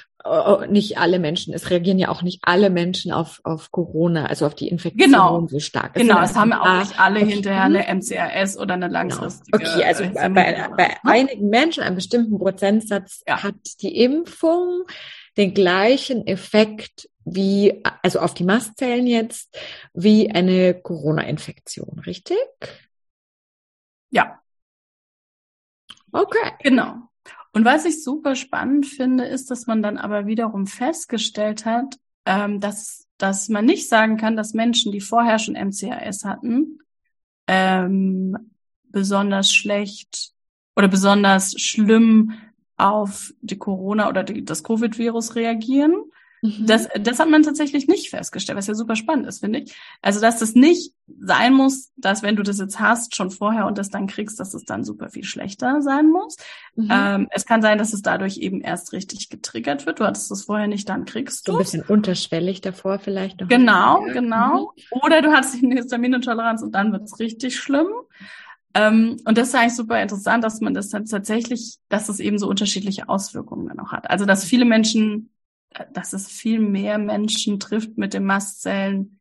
[0.68, 4.54] nicht alle Menschen, es reagieren ja auch nicht alle Menschen auf, auf Corona, also auf
[4.54, 5.46] die Infektion genau.
[5.46, 5.92] so stark.
[5.94, 7.32] Es genau, es haben ja auch nicht alle okay.
[7.32, 8.98] hinterher eine MCRS oder eine genau.
[8.98, 9.58] langfristige.
[9.58, 9.70] Genau.
[9.72, 10.96] Okay, also äh, bei, bei, bei ne?
[11.04, 13.42] einigen Menschen, einem bestimmten Prozentsatz, ja.
[13.42, 14.84] hat die Impfung
[15.36, 19.56] den gleichen Effekt wie, also auf die Mastzellen jetzt,
[19.92, 22.38] wie eine Corona-Infektion, richtig?
[24.10, 24.40] Ja.
[26.12, 26.52] Okay.
[26.62, 27.08] Genau.
[27.56, 32.60] Und was ich super spannend finde, ist, dass man dann aber wiederum festgestellt hat, ähm,
[32.60, 36.80] dass, dass man nicht sagen kann, dass Menschen, die vorher schon MCAS hatten,
[37.46, 38.36] ähm,
[38.90, 40.32] besonders schlecht
[40.76, 42.34] oder besonders schlimm
[42.76, 45.94] auf die Corona oder die, das Covid-Virus reagieren,
[46.42, 46.66] Mhm.
[46.66, 49.74] Das, das hat man tatsächlich nicht festgestellt, was ja super spannend ist, finde ich.
[50.02, 53.78] Also, dass das nicht sein muss, dass wenn du das jetzt hast, schon vorher und
[53.78, 56.36] das dann kriegst, dass es dann super viel schlechter sein muss.
[56.74, 56.88] Mhm.
[56.90, 60.00] Ähm, es kann sein, dass es dadurch eben erst richtig getriggert wird.
[60.00, 61.52] Du hattest es vorher nicht, dann kriegst du.
[61.52, 63.48] So ein bisschen unterschwellig davor vielleicht noch.
[63.48, 64.72] Genau, genau.
[64.76, 65.00] Mhm.
[65.02, 67.88] Oder du hattest eine Histaminintoleranz und dann wird es richtig schlimm.
[68.74, 72.38] Ähm, und das ist eigentlich super interessant, dass man das dann tatsächlich, dass es eben
[72.38, 74.10] so unterschiedliche Auswirkungen dann auch hat.
[74.10, 75.30] Also, dass viele Menschen
[75.92, 79.20] dass es viel mehr Menschen trifft mit den Mastzellen.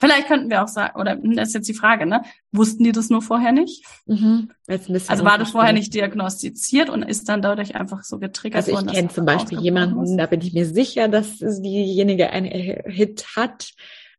[0.00, 2.22] Vielleicht könnten wir auch sagen, oder hm, das ist jetzt die Frage, ne?
[2.52, 3.84] Wussten die das nur vorher nicht?
[4.06, 4.50] Mhm.
[4.68, 8.76] Also war das vorher nicht diagnostiziert und ist dann dadurch einfach so getriggert worden?
[8.76, 13.26] Also ich kenne zum Beispiel jemanden, da bin ich mir sicher, dass diejenige einen Hit
[13.34, 13.72] hat,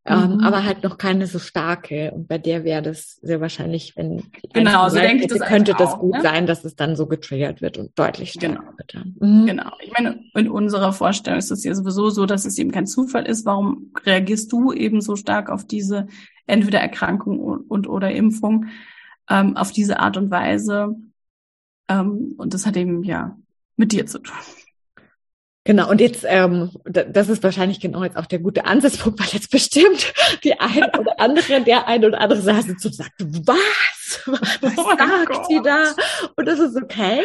[0.09, 0.39] ähm, mhm.
[0.39, 2.11] aber halt noch keine so starke.
[2.11, 5.91] Und bei der wäre das sehr wahrscheinlich, wenn genau, so denke ich das könnte das
[5.91, 6.21] auch, gut ne?
[6.21, 8.77] sein, dass es dann so getriggert wird und deutlich stärker genau.
[8.77, 9.21] wird.
[9.21, 9.45] Mhm.
[9.45, 9.71] Genau.
[9.81, 13.27] Ich meine, in unserer Vorstellung ist es ja sowieso so, dass es eben kein Zufall
[13.27, 13.45] ist.
[13.45, 16.07] Warum reagierst du eben so stark auf diese
[16.47, 18.65] entweder Erkrankung und, und oder Impfung
[19.29, 20.95] ähm, auf diese Art und Weise?
[21.87, 23.37] Ähm, und das hat eben ja
[23.75, 24.35] mit dir zu tun.
[25.69, 29.51] Genau, und jetzt, ähm, das ist wahrscheinlich genau jetzt auch der gute Ansatzpunkt, weil jetzt
[29.51, 30.11] bestimmt
[30.43, 33.98] die eine oder andere, der eine oder andere saß und sagt, was?
[34.61, 35.93] Was oh sagt sie da?
[36.35, 37.21] Und das ist okay.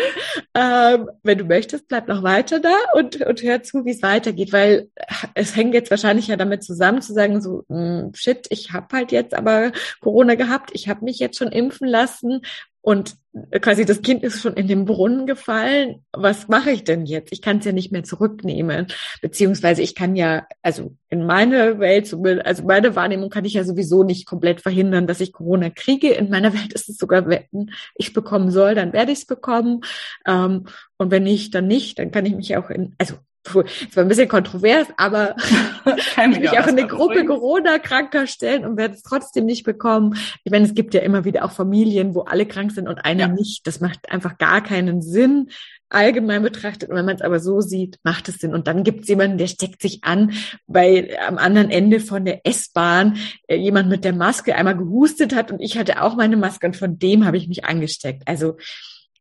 [0.55, 4.53] Ähm, wenn du möchtest, bleib noch weiter da und, und hör zu, wie es weitergeht,
[4.53, 4.91] weil
[5.35, 8.95] es hängt jetzt wahrscheinlich ja damit zusammen zu sagen, so, mh, hm, shit, ich habe
[8.95, 12.43] halt jetzt aber Corona gehabt, ich habe mich jetzt schon impfen lassen
[12.85, 13.17] und
[13.63, 16.05] quasi das Kind ist schon in den Brunnen gefallen.
[16.13, 17.33] Was mache ich denn jetzt?
[17.33, 18.89] Ich kann es ja nicht mehr zurücknehmen.
[19.23, 24.05] Beziehungsweise ich kann ja, also in meiner Welt, also meine Wahrnehmung kann ich ja sowieso
[24.05, 26.11] nicht komplett verhindern, dass ich Corona kriege.
[26.11, 29.81] In meiner Welt ist es sogar, wenn ich bekommen soll, dann werde ich es bekommen.
[30.27, 31.99] Ähm, und wenn nicht, dann nicht.
[31.99, 33.15] Dann kann ich mich auch in, also
[33.47, 35.37] es war ein bisschen kontrovers, aber
[36.15, 40.17] kann mich auch in eine Gruppe Corona-Kranker stellen und werde es trotzdem nicht bekommen.
[40.45, 43.27] Ich meine, es gibt ja immer wieder auch Familien, wo alle krank sind und einer
[43.27, 43.29] ja.
[43.29, 43.67] nicht.
[43.67, 45.51] Das macht einfach gar keinen Sinn,
[45.95, 46.91] allgemein betrachtet.
[46.91, 48.55] Und wenn man es aber so sieht, macht es Sinn.
[48.55, 50.33] Und dann gibt es jemanden, der steckt sich an,
[50.67, 55.51] weil am anderen Ende von der S-Bahn äh, jemand mit der Maske einmal gehustet hat
[55.51, 58.25] und ich hatte auch meine Maske und von dem habe ich mich angesteckt.
[58.27, 58.57] Also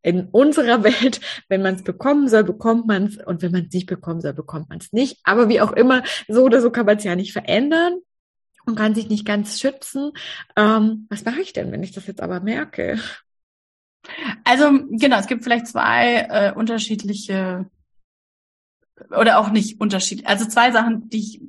[0.01, 3.73] in unserer Welt, wenn man es bekommen soll, bekommt man es und wenn man es
[3.73, 5.19] nicht bekommen soll, bekommt man es nicht.
[5.23, 7.99] Aber wie auch immer, so oder so kann man es ja nicht verändern
[8.65, 10.11] und kann sich nicht ganz schützen.
[10.55, 12.99] Ähm, was mache ich denn, wenn ich das jetzt aber merke?
[14.43, 17.65] Also genau, es gibt vielleicht zwei äh, unterschiedliche
[19.09, 20.27] oder auch nicht unterschiedlich.
[20.27, 21.41] Also zwei Sachen, die ich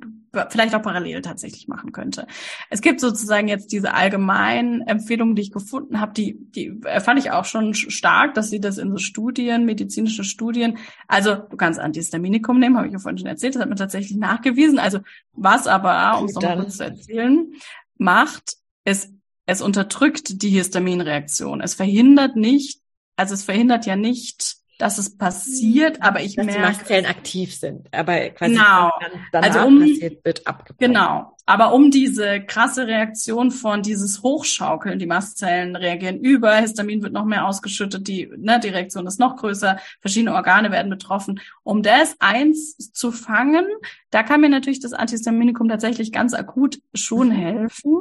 [0.49, 2.27] vielleicht auch parallel tatsächlich machen könnte.
[2.69, 7.31] Es gibt sozusagen jetzt diese allgemeinen Empfehlungen, die ich gefunden habe, die, die fand ich
[7.31, 12.59] auch schon stark, dass sie das in so Studien, medizinische Studien, also du kannst Antihistaminikum
[12.59, 14.79] nehmen, habe ich ja vorhin schon erzählt, das hat man tatsächlich nachgewiesen.
[14.79, 14.99] Also
[15.33, 17.53] was aber, um es nochmal kurz zu erzählen,
[17.97, 19.11] macht, es,
[19.45, 21.61] es unterdrückt die Histaminreaktion.
[21.61, 22.79] Es verhindert nicht,
[23.15, 26.59] also es verhindert ja nicht dass es passiert, aber ich dass merke.
[26.61, 28.91] die Mastzellen aktiv sind, aber quasi Genau.
[29.31, 30.79] dann Also um- passiert, wird abgebaut.
[30.79, 31.31] Genau.
[31.45, 37.23] Aber um diese krasse Reaktion von dieses Hochschaukeln, die Mastzellen reagieren über, Histamin wird noch
[37.23, 41.39] mehr ausgeschüttet, die, ne, die Reaktion ist noch größer, verschiedene Organe werden betroffen.
[41.63, 43.65] Um das eins zu fangen,
[44.09, 47.31] da kann mir natürlich das Antihistaminikum tatsächlich ganz akut schon Mhm.
[47.31, 47.95] helfen,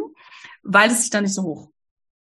[0.64, 1.70] weil es sich dann nicht so hoch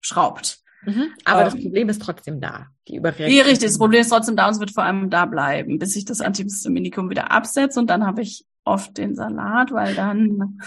[0.02, 0.60] schraubt.
[0.86, 1.14] Mhm.
[1.24, 2.68] Aber das Ähm, Problem ist trotzdem da.
[2.88, 3.30] Die Überreaktion.
[3.30, 3.70] Nee, richtig.
[3.70, 6.22] Das Problem ist trotzdem da und es wird vor allem da bleiben, bis ich das
[6.22, 10.60] Antihistaminikum wieder absetze und dann habe ich oft den Salat, weil dann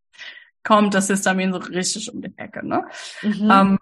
[0.64, 2.84] kommt das Histamin so richtig um die Ecke, ne?
[3.22, 3.50] Mhm.
[3.50, 3.78] Ähm,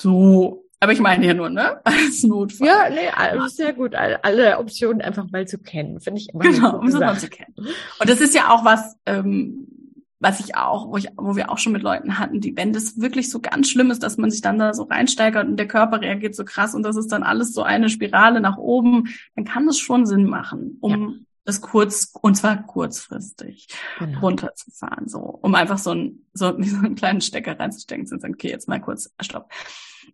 [0.00, 1.80] so, aber ich meine hier nur, ne?
[1.84, 2.66] Als Notfall.
[2.66, 3.94] ja, nee, also sehr gut.
[3.94, 7.54] Alle, Optionen einfach mal zu kennen, finde ich immer genau, um es mal zu kennen.
[7.56, 9.66] Und das ist ja auch was, ähm,
[10.24, 12.98] was ich auch, wo ich, wo wir auch schon mit Leuten hatten, die, wenn das
[12.98, 16.00] wirklich so ganz schlimm ist, dass man sich dann da so reinsteigert und der Körper
[16.00, 19.66] reagiert so krass und das ist dann alles so eine Spirale nach oben, dann kann
[19.66, 24.20] das schon Sinn machen, um das kurz, und zwar kurzfristig Genau.
[24.20, 28.32] runterzufahren, so, um einfach so ein, so, so einen kleinen Stecker reinzustecken und zu sagen,
[28.32, 29.50] okay, jetzt mal kurz, stopp.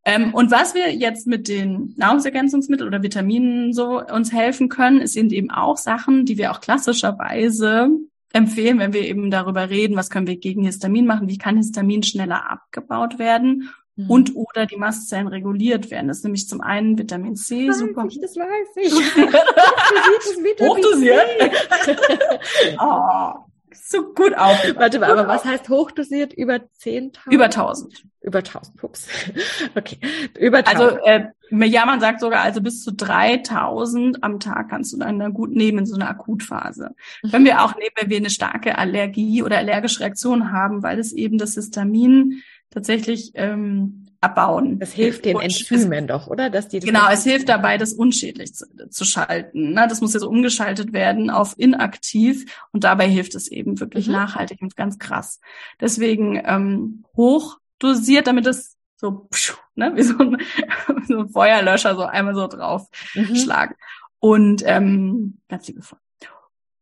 [0.04, 5.32] Ähm, und was wir jetzt mit den Nahrungsergänzungsmitteln oder Vitaminen so uns helfen können, sind
[5.32, 7.90] eben auch Sachen, die wir auch klassischerweise
[8.32, 12.02] empfehlen, wenn wir eben darüber reden, was können wir gegen Histamin machen, wie kann Histamin
[12.02, 14.10] schneller abgebaut werden Mhm.
[14.10, 16.08] und oder die Mastzellen reguliert werden.
[16.08, 18.06] Das ist nämlich zum einen Vitamin C, weiß super.
[18.08, 18.92] ich, das weiß ich.
[20.60, 21.26] Hochdosiert?
[22.80, 23.32] Oh,
[23.72, 24.56] so gut auf.
[24.76, 26.32] Warte mal, aber was heißt hochdosiert?
[26.32, 27.12] Über 10.000?
[27.30, 28.04] Über 1000.
[28.20, 29.08] Über 1000, ups.
[29.74, 29.98] Okay,
[30.38, 30.80] über 1000.
[30.80, 35.18] Also äh, ja, man sagt sogar, also bis zu 3000 am Tag kannst du dann
[35.18, 36.94] da gut nehmen in so einer Akutphase.
[37.22, 37.30] Mhm.
[37.30, 41.12] Können wir auch nehmen, wenn wir eine starke Allergie oder allergische Reaktion haben, weil es
[41.12, 44.78] eben das Histamin tatsächlich ähm, abbauen.
[44.78, 46.50] das hilft den Enzymen doch, oder?
[46.50, 49.72] Dass die Genau, es hilft dabei, das unschädlich zu, zu schalten.
[49.72, 49.86] Ne?
[49.88, 54.12] Das muss jetzt umgeschaltet werden auf inaktiv und dabei hilft es eben wirklich Mhm.
[54.12, 55.40] nachhaltig und ganz krass.
[55.80, 60.36] Deswegen ähm, hochdosiert, damit es so, pschuh, ne, wie so ein,
[61.08, 63.36] so ein Feuerlöscher so einmal so drauf Mhm.
[63.36, 63.74] schlagen.
[64.18, 65.98] Und ähm, ganz liebevoll.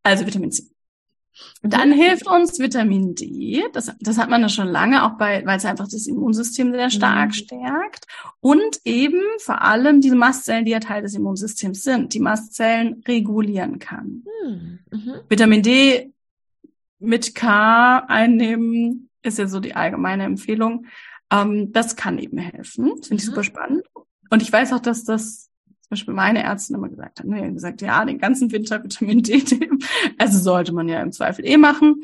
[0.03, 0.65] Also Vitamin C.
[1.63, 3.63] Dann hilft uns Vitamin D.
[3.73, 6.91] Das, das hat man ja schon lange, auch bei, weil es einfach das Immunsystem sehr
[6.91, 7.33] stark Mhm.
[7.35, 8.07] stärkt.
[8.41, 13.79] Und eben vor allem diese Mastzellen, die ja Teil des Immunsystems sind, die Mastzellen regulieren
[13.79, 14.25] kann.
[14.45, 15.15] Hm, mhm.
[15.29, 16.13] Vitamin D
[16.99, 20.87] mit K einnehmen ist ja so die allgemeine Empfehlung.
[21.31, 22.93] Ähm, das kann eben helfen.
[22.99, 23.33] Das finde ich Mhm.
[23.33, 23.83] super spannend.
[24.31, 25.51] Und ich weiß auch, dass das
[25.83, 29.43] zum Beispiel meine Ärztin immer gesagt hat, ne, gesagt, ja, den ganzen Winter Vitamin D
[29.59, 29.79] nehmen.
[30.19, 32.03] Also sollte man ja im Zweifel eh machen.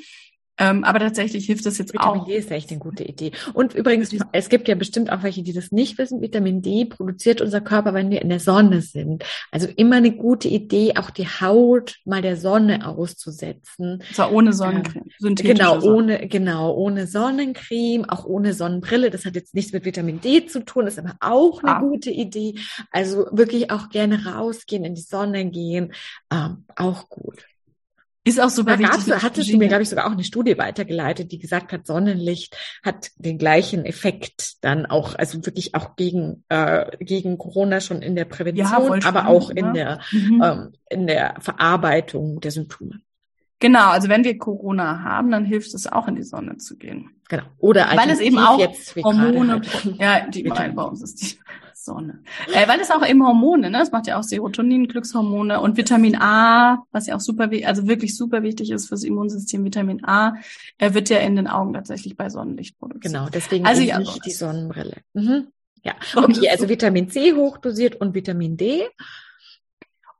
[0.56, 2.26] Ähm, aber tatsächlich hilft das jetzt Vitamin auch.
[2.26, 3.32] D ist echt eine gute Idee.
[3.54, 6.20] Und übrigens, es gibt ja bestimmt auch welche, die das nicht wissen.
[6.20, 9.24] Vitamin D produziert unser Körper, wenn wir in der Sonne sind.
[9.50, 13.94] Also immer eine gute Idee, auch die Haut mal der Sonne auszusetzen.
[13.94, 15.04] Und zwar ohne Sonnencreme.
[15.18, 19.10] synthetische Genau, Sonne- ohne, genau, ohne Sonnencreme, auch ohne Sonnenbrille.
[19.10, 21.80] Das hat jetzt nichts mit Vitamin D zu tun, ist aber auch eine Ah.
[21.80, 22.54] gute Idee.
[22.92, 25.92] Also wirklich auch gerne rausgehen, in die Sonne gehen,
[26.32, 27.44] ähm, auch gut.
[28.26, 29.06] Ist auch super Da wichtig.
[29.06, 32.56] gab's, hattest du mir, glaube ich, sogar auch eine Studie weitergeleitet, die gesagt hat, Sonnenlicht
[32.82, 38.16] hat den gleichen Effekt dann auch, also wirklich auch gegen, äh, gegen Corona schon in
[38.16, 39.72] der Prävention, voll aber auch in ne?
[39.74, 40.42] der, Mhm.
[40.42, 43.00] ähm, in der Verarbeitung der Symptome.
[43.60, 47.10] Genau, also wenn wir Corona haben, dann hilft es auch in die Sonne zu gehen.
[47.28, 47.44] Genau.
[47.58, 48.58] Oder Weil es eben auch
[49.02, 49.84] Hormone, halt.
[49.98, 50.42] ja, die
[50.74, 51.38] bei uns ist die
[51.84, 52.22] Sonne.
[52.52, 53.82] Äh, weil es auch eben Hormone, ne?
[53.82, 58.16] Es macht ja auch Serotonin, Glückshormone und Vitamin A, was ja auch super, also wirklich
[58.16, 59.64] super wichtig ist fürs Immunsystem.
[59.64, 60.34] Vitamin A,
[60.78, 63.12] er wird ja in den Augen tatsächlich bei Sonnenlicht produziert.
[63.12, 64.96] Genau, deswegen Also ja, nicht die Sonnenbrille.
[65.12, 65.48] Mhm.
[65.82, 68.88] Ja, okay, das also so- Vitamin C hochdosiert und Vitamin D.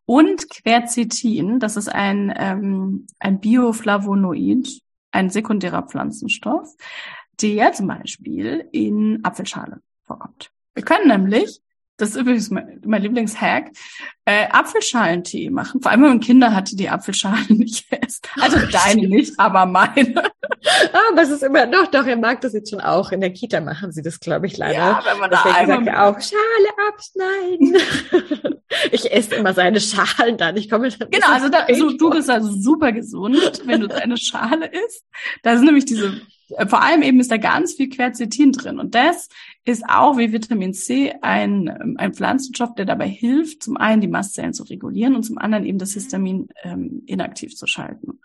[0.07, 6.75] Und Quercetin, das ist ein, ähm, ein Bioflavonoid, ein sekundärer Pflanzenstoff,
[7.41, 10.51] der zum Beispiel in Apfelschale vorkommt.
[10.75, 11.61] Wir können nämlich,
[11.97, 13.71] das ist übrigens mein, mein Lieblingshack,
[14.25, 15.81] äh, Apfelschalentee machen.
[15.81, 18.23] Vor allem, wenn man Kinder hat, die die Apfelschale nicht essen.
[18.41, 20.25] Also deine nicht, aber meine.
[20.93, 23.13] Ah, aber es ist immer, doch, doch, er mag das jetzt schon auch.
[23.13, 24.75] In der Kita machen sie das, glaube ich, leider.
[24.75, 28.55] Ja, wenn man da Deswegen sagt einmal er auch, Schale abschneiden.
[28.93, 30.57] ich esse immer seine Schalen dann.
[30.57, 34.17] Ich komme dann Genau, also da, so, du bist also super gesund, wenn du deine
[34.17, 35.05] Schale isst.
[35.43, 38.79] Da sind nämlich diese, äh, vor allem eben ist da ganz viel Quercetin drin.
[38.79, 39.29] Und das
[39.65, 44.09] ist auch wie Vitamin C ein, ähm, ein Pflanzenstoff, der dabei hilft, zum einen die
[44.09, 48.21] Mastzellen zu regulieren und zum anderen eben das Histamin ähm, inaktiv zu schalten.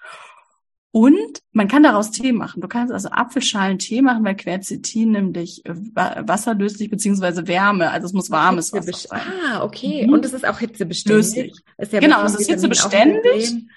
[0.91, 2.61] Und man kann daraus Tee machen.
[2.61, 8.31] Du kannst also Apfelschalen-Tee machen, weil Quercetin nämlich äh, wasserlöslich beziehungsweise Wärme, also es muss
[8.31, 9.21] warmes Wasser sein.
[9.21, 10.07] Ah, okay.
[10.07, 10.13] Mhm.
[10.13, 11.53] Und es ist auch hitzebeständig.
[11.77, 13.67] Ist ja genau, es ist hitzebeständig.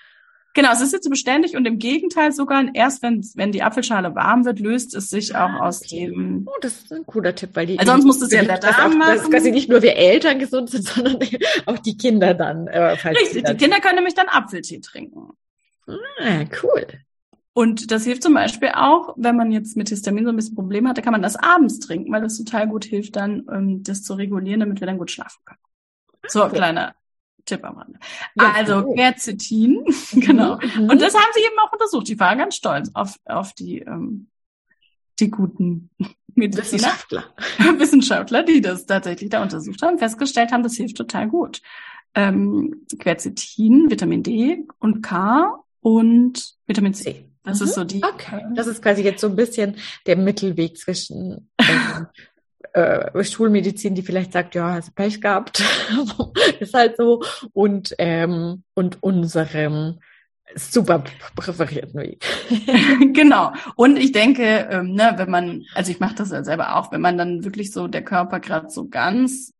[0.54, 4.60] Genau, es ist hitzebeständig und im Gegenteil sogar erst wenn wenn die Apfelschale warm wird,
[4.60, 6.06] löst es sich auch ah, aus okay.
[6.06, 6.46] dem.
[6.46, 7.78] Oh, das ist ein cooler Tipp, weil die.
[7.78, 9.16] Also sonst musst du es ja der Darm machen.
[9.16, 11.18] Dass quasi nicht nur wir Eltern gesund sind, sondern
[11.66, 12.66] auch die Kinder dann.
[12.66, 15.30] Äh, Richtig, die Kinder können nämlich dann Apfeltee trinken.
[15.86, 16.86] Ah, cool.
[17.54, 20.88] Und das hilft zum Beispiel auch, wenn man jetzt mit Histamin so ein bisschen Probleme
[20.88, 24.02] hat, da kann man das abends trinken, weil das total gut hilft, dann ähm, das
[24.02, 25.60] zu regulieren, damit wir dann gut schlafen können.
[26.28, 26.56] So, okay.
[26.56, 26.94] kleiner
[27.44, 27.98] Tipp am Rande.
[28.34, 28.94] Ja, also cool.
[28.94, 30.56] Quercetin, genau.
[30.56, 30.90] Mhm.
[30.90, 32.08] Und das haben sie eben auch untersucht.
[32.08, 34.28] Die waren ganz stolz auf, auf die, ähm,
[35.18, 35.90] die guten
[36.34, 37.24] Mediziner, Wissenschaftler.
[37.78, 41.60] Wissenschaftler, die das tatsächlich da untersucht haben, festgestellt haben, das hilft total gut.
[42.14, 47.28] Ähm, Quercetin, Vitamin D und K und Vitamin C.
[47.42, 47.66] Das mhm.
[47.66, 48.02] ist so die.
[48.04, 48.44] Okay.
[48.54, 49.76] Das ist quasi jetzt so ein bisschen
[50.06, 52.06] der Mittelweg zwischen ähm,
[52.72, 55.62] äh, Schulmedizin, die vielleicht sagt, ja, hast Pech gehabt,
[56.60, 59.98] ist halt so, und ähm, und unserem
[60.54, 61.04] super
[61.34, 62.24] präferierten Weg.
[63.14, 63.52] genau.
[63.76, 67.00] Und ich denke, ähm, ne, wenn man, also ich mache das ja selber auch, wenn
[67.00, 69.52] man dann wirklich so der Körper gerade so ganz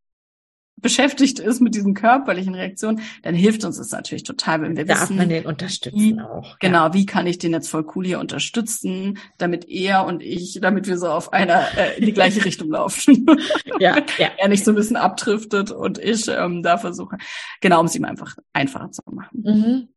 [0.75, 5.03] beschäftigt ist mit diesen körperlichen Reaktionen, dann hilft uns das natürlich total, wenn wir Darf
[5.03, 5.17] wissen.
[5.17, 6.59] man den unterstützen wie, auch.
[6.59, 6.93] Genau, ja.
[6.93, 10.97] wie kann ich den jetzt voll cool hier unterstützen, damit er und ich, damit wir
[10.97, 13.25] so auf einer äh, in die gleiche Richtung laufen.
[13.79, 14.29] ja, ja.
[14.37, 17.17] Er nicht so ein bisschen abdriftet und ich ähm, da versuche,
[17.61, 19.41] genau, um es ihm einfach einfacher zu machen.
[19.41, 19.87] Mhm.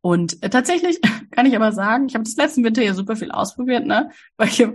[0.00, 1.00] Und äh, tatsächlich
[1.30, 4.10] kann ich aber sagen, ich habe das letzten Winter ja super viel ausprobiert, ne?
[4.36, 4.66] Weil ich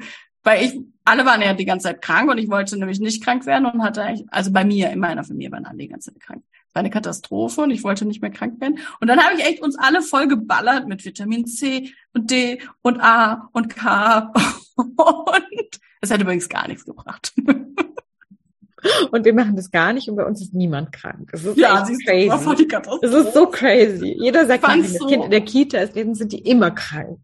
[0.43, 3.45] weil ich, alle waren ja die ganze Zeit krank und ich wollte nämlich nicht krank
[3.45, 6.21] werden und hatte eigentlich, also bei mir, in meiner Familie waren alle die ganze Zeit
[6.21, 6.43] krank.
[6.67, 8.79] Es war eine Katastrophe und ich wollte nicht mehr krank werden.
[9.01, 13.01] Und dann habe ich echt uns alle voll geballert mit Vitamin C und D und
[13.01, 14.31] A und K.
[14.75, 17.33] Und es hat übrigens gar nichts gebracht.
[19.11, 21.29] Und wir machen das gar nicht und bei uns ist niemand krank.
[21.33, 22.29] Das ist ja, echt crazy.
[23.01, 24.15] Das ist so crazy.
[24.17, 25.05] Jeder sagt, das so.
[25.05, 27.19] Kind in der Kita ist, sind die immer krank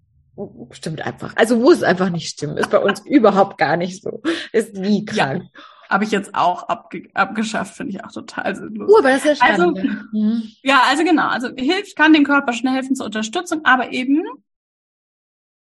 [0.72, 1.34] stimmt einfach.
[1.36, 2.58] Also muss einfach nicht stimmen.
[2.58, 4.22] Ist bei uns überhaupt gar nicht so.
[4.52, 5.44] Ist nie krank.
[5.54, 8.92] Ja, Habe ich jetzt auch abge abgeschafft, finde ich auch total sinnlos.
[8.92, 10.44] Oh, aber das ist ja also, mhm.
[10.64, 11.28] Ja, also genau.
[11.28, 14.24] Also hilft, kann dem Körper schnell helfen zur Unterstützung, aber eben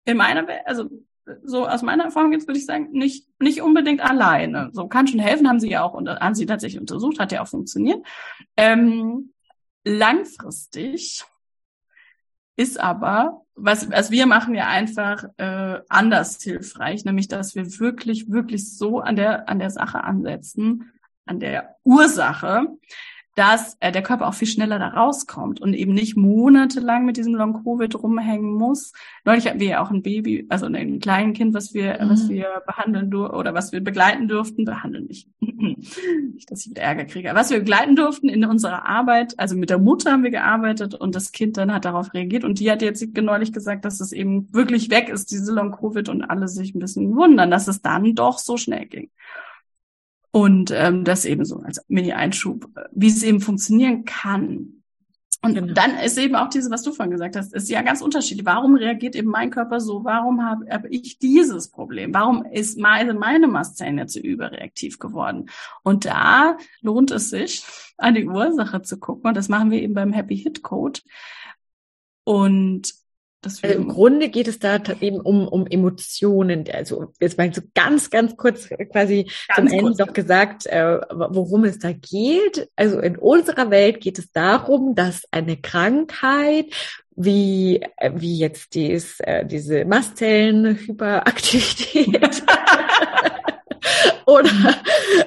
[0.06, 0.90] in meiner Welt, also
[1.44, 4.70] so aus meiner Erfahrung jetzt würde ich sagen, nicht, nicht unbedingt alleine.
[4.74, 7.48] So kann schon helfen, haben sie ja auch, haben sie tatsächlich untersucht, hat ja auch
[7.48, 8.06] funktioniert.
[8.58, 9.34] Ähm,
[9.84, 11.24] langfristig
[12.56, 18.30] ist aber, was, was wir machen ja einfach äh, anders hilfreich, nämlich dass wir wirklich,
[18.30, 20.92] wirklich so an der, an der Sache ansetzen,
[21.26, 22.68] an der Ursache,
[23.40, 27.36] dass äh, der Körper auch viel schneller da rauskommt und eben nicht monatelang mit diesem
[27.36, 28.92] Long Covid rumhängen muss.
[29.24, 32.10] Neulich hatten wir ja auch ein Baby, also ein kleines Kind, was wir, mhm.
[32.10, 36.82] was wir behandeln durften oder was wir begleiten durften, behandeln nicht, nicht, dass ich wieder
[36.82, 39.40] Ärger kriege, was wir begleiten durften in unserer Arbeit.
[39.40, 42.60] Also mit der Mutter haben wir gearbeitet und das Kind dann hat darauf reagiert und
[42.60, 46.24] die hat jetzt neulich gesagt, dass es eben wirklich weg ist, diese Long Covid und
[46.24, 49.10] alle sich ein bisschen wundern, dass es dann doch so schnell ging.
[50.32, 54.80] Und ähm, das eben so als Mini-Einschub, wie es eben funktionieren kann.
[55.42, 55.74] Und genau.
[55.74, 58.46] dann ist eben auch diese, was du vorhin gesagt hast, ist ja ganz unterschiedlich.
[58.46, 60.04] Warum reagiert eben mein Körper so?
[60.04, 62.14] Warum habe hab ich dieses Problem?
[62.14, 63.48] Warum ist meine, meine
[63.98, 65.50] jetzt so überreaktiv geworden?
[65.82, 67.64] Und da lohnt es sich,
[67.98, 69.30] an die Ursache zu gucken.
[69.30, 71.00] Und das machen wir eben beim Happy Hit Code.
[72.26, 72.94] Und
[73.44, 76.66] also Im Grunde geht es da eben um, um Emotionen.
[76.74, 81.64] Also jetzt mal so ganz, ganz kurz quasi ganz zum Ende noch gesagt, äh, worum
[81.64, 82.70] es da geht.
[82.76, 86.66] Also in unserer Welt geht es darum, dass eine Krankheit
[87.16, 92.44] wie, äh, wie jetzt dies, äh, diese Mastzellenhyperaktivität
[94.26, 94.52] oder,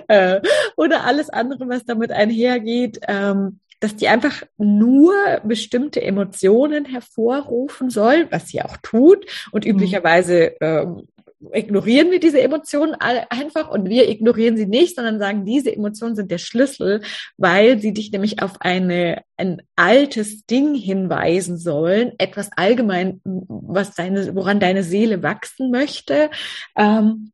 [0.09, 0.43] äh,
[0.77, 5.13] oder alles andere, was damit einhergeht, ähm, dass die einfach nur
[5.45, 9.27] bestimmte Emotionen hervorrufen soll, was sie auch tut.
[9.51, 9.73] Und mhm.
[9.73, 11.09] üblicherweise ähm,
[11.53, 16.31] ignorieren wir diese Emotionen einfach und wir ignorieren sie nicht, sondern sagen, diese Emotionen sind
[16.31, 17.03] der Schlüssel,
[17.37, 24.37] weil sie dich nämlich auf eine, ein altes Ding hinweisen sollen, etwas allgemein, was deine,
[24.37, 26.31] woran deine Seele wachsen möchte.
[26.77, 27.33] Ähm,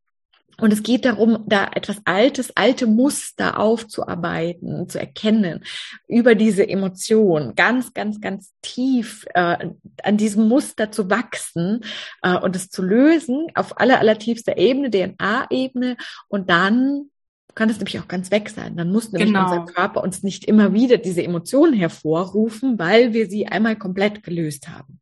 [0.61, 5.63] und es geht darum, da etwas Altes, alte Muster aufzuarbeiten, zu erkennen,
[6.07, 9.69] über diese Emotion, ganz, ganz, ganz tief äh,
[10.03, 11.81] an diesem Muster zu wachsen
[12.21, 15.97] äh, und es zu lösen auf aller, allertiefster Ebene, DNA-Ebene.
[16.27, 17.09] Und dann
[17.55, 18.77] kann es nämlich auch ganz weg sein.
[18.77, 19.51] Dann muss nämlich genau.
[19.51, 24.69] unser Körper uns nicht immer wieder diese Emotionen hervorrufen, weil wir sie einmal komplett gelöst
[24.69, 24.99] haben.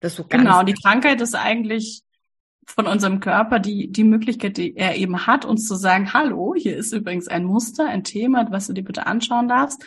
[0.00, 2.02] Das so ganz genau, die Krankheit ist eigentlich
[2.66, 6.76] von unserem Körper die, die Möglichkeit, die er eben hat, uns zu sagen, hallo, hier
[6.76, 9.84] ist übrigens ein Muster, ein Thema, was du dir bitte anschauen darfst.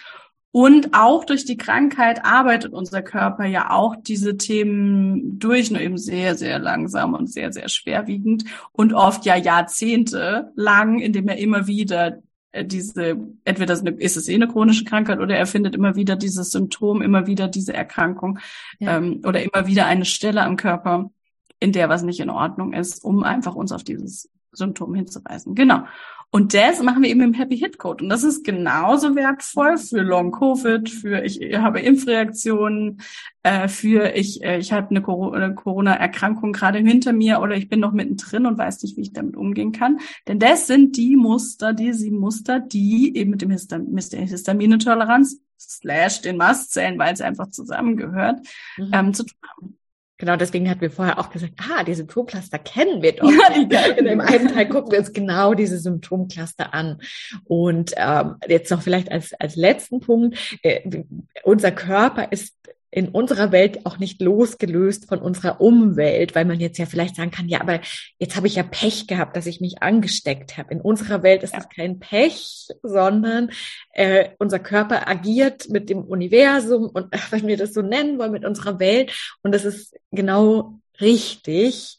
[0.51, 5.99] Und auch durch die Krankheit arbeitet unser Körper ja auch diese Themen durch, nur eben
[5.99, 11.67] sehr, sehr langsam und sehr, sehr schwerwiegend und oft ja Jahrzehnte lang, indem er immer
[11.67, 16.15] wieder äh, diese, entweder ist es eh eine chronische Krankheit oder er findet immer wieder
[16.15, 18.39] dieses Symptom, immer wieder diese Erkrankung
[18.79, 18.97] ja.
[18.97, 21.11] ähm, oder immer wieder eine Stelle am Körper,
[21.59, 25.55] in der was nicht in Ordnung ist, um einfach uns auf dieses Symptom hinzuweisen.
[25.55, 25.83] Genau.
[26.31, 28.03] Und das machen wir eben im Happy Hit Code.
[28.03, 33.01] Und das ist genauso wertvoll für Long Covid, für ich habe Impfreaktionen,
[33.41, 37.93] äh, für ich, äh, ich habe eine Corona-Erkrankung gerade hinter mir oder ich bin noch
[37.93, 39.99] mittendrin und weiß nicht, wie ich damit umgehen kann.
[40.27, 44.21] Denn das sind die Muster, die sieben Muster, die eben mit dem Histam mit der
[44.21, 48.39] Histaminintoleranz slash den Mastzellen, weil es einfach zusammengehört,
[48.77, 48.91] mhm.
[48.93, 49.78] ähm, zu tun haben.
[50.19, 53.31] Genau, deswegen hatten wir vorher auch gesagt, ah, die Symptomcluster kennen wir doch.
[53.69, 56.99] Ja, in dem einen Teil gucken wir uns genau diese Symptomcluster an.
[57.45, 61.03] Und ähm, jetzt noch vielleicht als, als letzten Punkt, äh,
[61.43, 62.53] unser Körper ist
[62.91, 67.31] in unserer Welt auch nicht losgelöst von unserer Umwelt, weil man jetzt ja vielleicht sagen
[67.31, 67.81] kann, ja, aber
[68.17, 70.73] jetzt habe ich ja Pech gehabt, dass ich mich angesteckt habe.
[70.73, 71.59] In unserer Welt ist ja.
[71.59, 73.51] das kein Pech, sondern
[73.93, 78.45] äh, unser Körper agiert mit dem Universum und wenn wir das so nennen wollen, mit
[78.45, 79.11] unserer Welt.
[79.43, 81.97] Und das ist genau richtig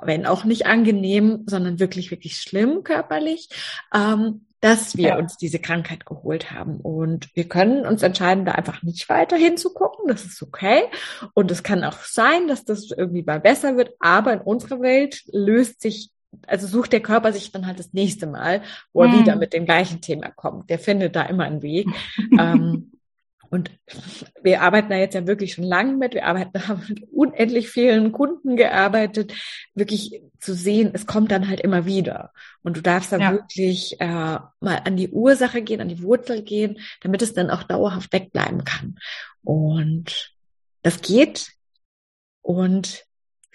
[0.00, 3.48] wenn auch nicht angenehm, sondern wirklich, wirklich schlimm körperlich.
[3.94, 5.18] Ähm, dass wir ja.
[5.18, 6.76] uns diese Krankheit geholt haben.
[6.80, 10.06] Und wir können uns entscheiden, da einfach nicht weiter hinzugucken.
[10.06, 10.84] Das ist okay.
[11.34, 13.90] Und es kann auch sein, dass das irgendwie mal besser wird.
[13.98, 16.10] Aber in unserer Welt löst sich
[16.46, 18.62] also sucht der Körper sich dann halt das nächste Mal,
[18.94, 19.20] wo er mhm.
[19.20, 20.70] wieder mit dem gleichen Thema kommt.
[20.70, 21.86] Der findet da immer einen Weg.
[22.38, 22.91] ähm,
[23.52, 23.70] und
[24.42, 26.14] wir arbeiten da jetzt ja wirklich schon lange mit.
[26.14, 29.34] Wir arbeiten, haben mit unendlich vielen Kunden gearbeitet,
[29.74, 32.32] wirklich zu sehen, es kommt dann halt immer wieder.
[32.62, 33.32] Und du darfst da ja.
[33.32, 37.62] wirklich äh, mal an die Ursache gehen, an die Wurzel gehen, damit es dann auch
[37.62, 38.98] dauerhaft wegbleiben kann.
[39.44, 40.34] Und
[40.80, 41.52] das geht.
[42.40, 43.04] Und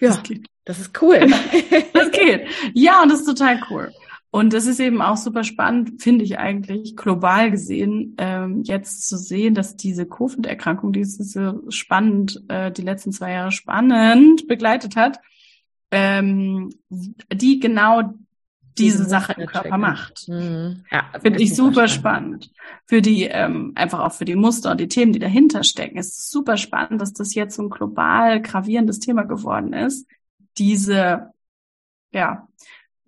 [0.00, 0.46] ja, das, geht.
[0.64, 1.18] das ist cool.
[1.92, 2.46] das geht.
[2.72, 3.92] Ja, und das ist total cool.
[4.30, 9.16] Und das ist eben auch super spannend, finde ich eigentlich, global gesehen, ähm, jetzt zu
[9.16, 14.96] sehen, dass diese Covid-Erkrankung, die ist so spannend, äh, die letzten zwei Jahre spannend begleitet
[14.96, 15.18] hat,
[15.90, 16.70] ähm,
[17.32, 18.14] die genau
[18.78, 20.28] diese Sache im Körper macht.
[20.28, 20.84] Mhm.
[20.90, 22.44] Ja, finde ich super spannend.
[22.44, 22.82] spannend.
[22.86, 25.98] Für die, ähm, einfach auch für die Muster und die Themen, die dahinter stecken.
[25.98, 30.06] Es ist super spannend, dass das jetzt so ein global gravierendes Thema geworden ist.
[30.58, 31.30] Diese,
[32.12, 32.46] ja,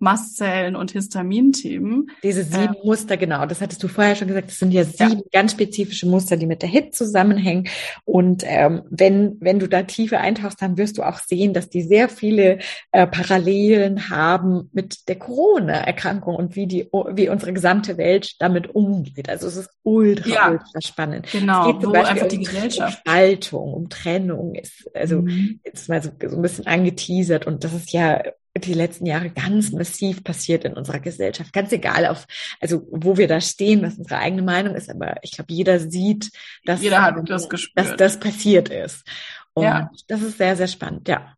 [0.01, 2.09] Mastzellen und Histaminthemen.
[2.23, 5.19] Diese sieben ähm, Muster, genau, das hattest du vorher schon gesagt, das sind ja sieben
[5.19, 5.21] ja.
[5.31, 7.67] ganz spezifische Muster, die mit der HIT zusammenhängen.
[8.03, 11.83] Und ähm, wenn, wenn du da tiefer eintauchst, dann wirst du auch sehen, dass die
[11.83, 12.59] sehr viele
[12.91, 19.29] äh, Parallelen haben mit der Corona-Erkrankung und wie die, wie unsere gesamte Welt damit umgeht.
[19.29, 20.51] Also es ist ultra, ja.
[20.51, 21.27] ultra spannend.
[21.31, 25.59] Genau, es geht zum Beispiel um, um Spaltung, um Trennung, ist also mhm.
[25.63, 28.21] jetzt mal so, so ein bisschen angeteasert und das ist ja
[28.57, 31.53] die letzten Jahre ganz massiv passiert in unserer Gesellschaft.
[31.53, 32.25] Ganz egal, auf,
[32.59, 36.31] also wo wir da stehen, was unsere eigene Meinung ist, aber ich glaube, jeder sieht,
[36.65, 39.07] dass, jeder das dass das passiert ist.
[39.53, 39.89] Und ja.
[40.07, 41.35] das ist sehr, sehr spannend, ja.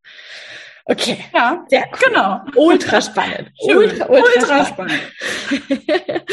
[0.85, 1.17] Okay.
[1.33, 1.99] Ja, sehr cool.
[2.07, 2.41] genau.
[2.55, 3.51] Ultra spannend.
[3.61, 5.01] ultra, ultra, ultra spannend.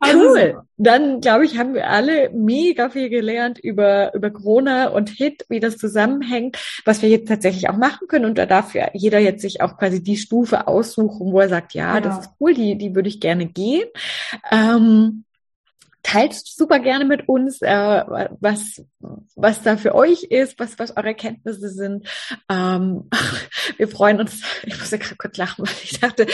[0.00, 0.38] Also cool.
[0.38, 5.44] Also, Dann, glaube ich, haben wir alle mega viel gelernt über, über Corona und Hit,
[5.48, 8.26] wie das zusammenhängt, was wir jetzt tatsächlich auch machen können.
[8.26, 11.74] Und da darf ja jeder jetzt sich auch quasi die Stufe aussuchen, wo er sagt,
[11.74, 12.14] ja, genau.
[12.14, 13.88] das ist cool, die, die würde ich gerne gehen.
[14.50, 15.24] Ähm,
[16.08, 18.04] teilt super gerne mit uns, äh,
[18.40, 18.82] was,
[19.36, 22.08] was da für euch ist, was, was eure Kenntnisse sind.
[22.48, 23.10] Ähm,
[23.76, 26.26] wir freuen uns, ich muss ja gerade kurz lachen, weil ich dachte,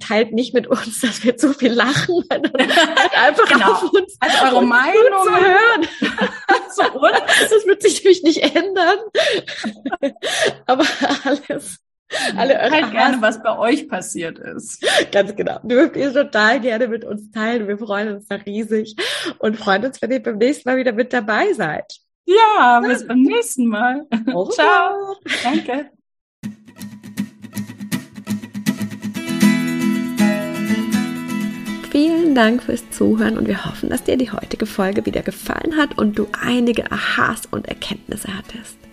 [0.00, 3.72] teilt nicht mit uns, dass wir zu viel lachen, einfach genau.
[3.72, 5.88] auf uns, also eure Meinung zu hören.
[6.74, 8.98] so, das wird sich nämlich nicht ändern.
[10.66, 10.84] Aber
[11.24, 11.78] alles
[12.36, 14.84] alle halt gerne, was bei euch passiert ist.
[15.12, 15.58] Ganz genau.
[15.62, 17.68] Dürft ihr total gerne mit uns teilen.
[17.68, 18.96] Wir freuen uns da riesig
[19.38, 22.00] und freuen uns, wenn ihr beim nächsten Mal wieder mit dabei seid.
[22.26, 24.06] Ja, bis beim nächsten Mal.
[24.50, 25.16] Ciao.
[25.42, 25.90] Danke.
[31.90, 35.98] Vielen Dank fürs Zuhören und wir hoffen, dass dir die heutige Folge wieder gefallen hat
[35.98, 38.76] und du einige Aha's und Erkenntnisse hattest.